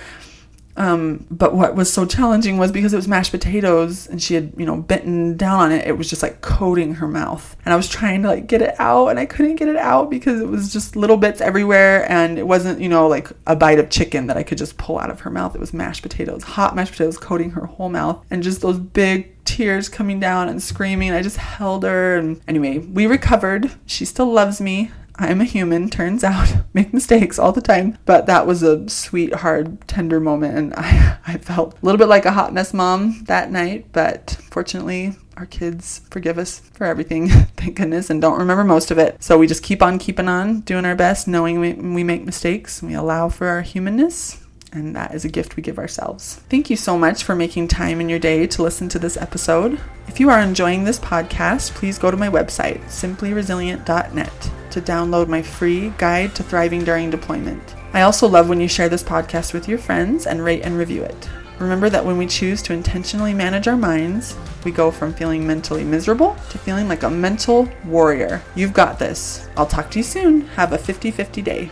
um, 0.76 1.26
but 1.30 1.54
what 1.54 1.74
was 1.74 1.92
so 1.92 2.04
challenging 2.04 2.58
was 2.58 2.70
because 2.70 2.92
it 2.92 2.96
was 2.96 3.08
mashed 3.08 3.32
potatoes 3.32 4.06
and 4.06 4.22
she 4.22 4.34
had, 4.34 4.52
you 4.56 4.66
know, 4.66 4.76
bitten 4.76 5.36
down 5.36 5.60
on 5.60 5.72
it, 5.72 5.86
it 5.86 5.96
was 5.96 6.08
just 6.08 6.22
like 6.22 6.42
coating 6.42 6.94
her 6.94 7.08
mouth. 7.08 7.56
And 7.64 7.72
I 7.72 7.76
was 7.76 7.88
trying 7.88 8.22
to 8.22 8.28
like 8.28 8.46
get 8.46 8.60
it 8.60 8.78
out 8.78 9.08
and 9.08 9.18
I 9.18 9.24
couldn't 9.24 9.56
get 9.56 9.68
it 9.68 9.76
out 9.76 10.10
because 10.10 10.40
it 10.40 10.48
was 10.48 10.72
just 10.72 10.94
little 10.94 11.16
bits 11.16 11.40
everywhere 11.40 12.10
and 12.10 12.38
it 12.38 12.46
wasn't, 12.46 12.80
you 12.80 12.88
know, 12.88 13.08
like 13.08 13.30
a 13.46 13.56
bite 13.56 13.78
of 13.78 13.88
chicken 13.88 14.26
that 14.26 14.36
I 14.36 14.42
could 14.42 14.58
just 14.58 14.76
pull 14.76 14.98
out 14.98 15.10
of 15.10 15.20
her 15.20 15.30
mouth. 15.30 15.54
It 15.54 15.60
was 15.60 15.72
mashed 15.72 16.02
potatoes, 16.02 16.42
hot 16.42 16.76
mashed 16.76 16.92
potatoes 16.92 17.16
coating 17.16 17.52
her 17.52 17.64
whole 17.64 17.88
mouth 17.88 18.24
and 18.30 18.42
just 18.42 18.60
those 18.60 18.78
big 18.78 19.32
tears 19.46 19.88
coming 19.88 20.20
down 20.20 20.48
and 20.48 20.62
screaming. 20.62 21.12
I 21.12 21.22
just 21.22 21.38
held 21.38 21.84
her 21.84 22.16
and 22.16 22.40
anyway, 22.46 22.78
we 22.78 23.06
recovered. 23.06 23.70
She 23.86 24.04
still 24.04 24.30
loves 24.30 24.60
me. 24.60 24.90
I'm 25.18 25.40
a 25.40 25.44
human, 25.44 25.88
turns 25.88 26.22
out, 26.22 26.48
make 26.74 26.92
mistakes 26.92 27.38
all 27.38 27.52
the 27.52 27.60
time. 27.60 27.98
But 28.04 28.26
that 28.26 28.46
was 28.46 28.62
a 28.62 28.88
sweet, 28.88 29.34
hard, 29.36 29.86
tender 29.88 30.20
moment. 30.20 30.56
And 30.56 30.74
I, 30.74 31.18
I 31.26 31.38
felt 31.38 31.74
a 31.74 31.84
little 31.84 31.98
bit 31.98 32.08
like 32.08 32.26
a 32.26 32.32
hot 32.32 32.52
mess 32.52 32.74
mom 32.74 33.24
that 33.24 33.50
night. 33.50 33.86
But 33.92 34.36
fortunately, 34.50 35.16
our 35.36 35.46
kids 35.46 36.00
forgive 36.10 36.38
us 36.38 36.60
for 36.72 36.84
everything, 36.84 37.28
thank 37.56 37.76
goodness, 37.76 38.08
and 38.08 38.22
don't 38.22 38.38
remember 38.38 38.64
most 38.64 38.90
of 38.90 38.98
it. 38.98 39.22
So 39.22 39.36
we 39.36 39.46
just 39.46 39.62
keep 39.62 39.82
on 39.82 39.98
keeping 39.98 40.28
on, 40.28 40.60
doing 40.60 40.86
our 40.86 40.96
best, 40.96 41.28
knowing 41.28 41.60
we, 41.60 41.74
we 41.74 42.04
make 42.04 42.24
mistakes. 42.24 42.82
We 42.82 42.94
allow 42.94 43.28
for 43.28 43.48
our 43.48 43.62
humanness 43.62 44.45
and 44.72 44.94
that 44.94 45.14
is 45.14 45.24
a 45.24 45.28
gift 45.28 45.56
we 45.56 45.62
give 45.62 45.78
ourselves. 45.78 46.40
Thank 46.48 46.70
you 46.70 46.76
so 46.76 46.98
much 46.98 47.24
for 47.24 47.34
making 47.34 47.68
time 47.68 48.00
in 48.00 48.08
your 48.08 48.18
day 48.18 48.46
to 48.48 48.62
listen 48.62 48.88
to 48.90 48.98
this 48.98 49.16
episode. 49.16 49.80
If 50.08 50.20
you 50.20 50.30
are 50.30 50.40
enjoying 50.40 50.84
this 50.84 50.98
podcast, 50.98 51.72
please 51.74 51.98
go 51.98 52.10
to 52.10 52.16
my 52.16 52.28
website, 52.28 52.82
simplyresilient.net, 52.84 54.50
to 54.70 54.80
download 54.80 55.28
my 55.28 55.42
free 55.42 55.90
guide 55.98 56.34
to 56.34 56.42
thriving 56.42 56.84
during 56.84 57.10
deployment. 57.10 57.74
I 57.92 58.02
also 58.02 58.28
love 58.28 58.48
when 58.48 58.60
you 58.60 58.68
share 58.68 58.88
this 58.88 59.02
podcast 59.02 59.54
with 59.54 59.68
your 59.68 59.78
friends 59.78 60.26
and 60.26 60.44
rate 60.44 60.62
and 60.62 60.76
review 60.76 61.02
it. 61.02 61.28
Remember 61.58 61.88
that 61.88 62.04
when 62.04 62.18
we 62.18 62.26
choose 62.26 62.60
to 62.62 62.74
intentionally 62.74 63.32
manage 63.32 63.66
our 63.66 63.76
minds, 63.78 64.36
we 64.64 64.70
go 64.70 64.90
from 64.90 65.14
feeling 65.14 65.46
mentally 65.46 65.84
miserable 65.84 66.36
to 66.50 66.58
feeling 66.58 66.88
like 66.88 67.02
a 67.02 67.10
mental 67.10 67.68
warrior. 67.86 68.42
You've 68.54 68.74
got 68.74 68.98
this. 68.98 69.48
I'll 69.56 69.66
talk 69.66 69.90
to 69.92 69.98
you 69.98 70.02
soon. 70.02 70.42
Have 70.48 70.72
a 70.72 70.78
50 70.78 71.10
50 71.10 71.40
day. 71.40 71.70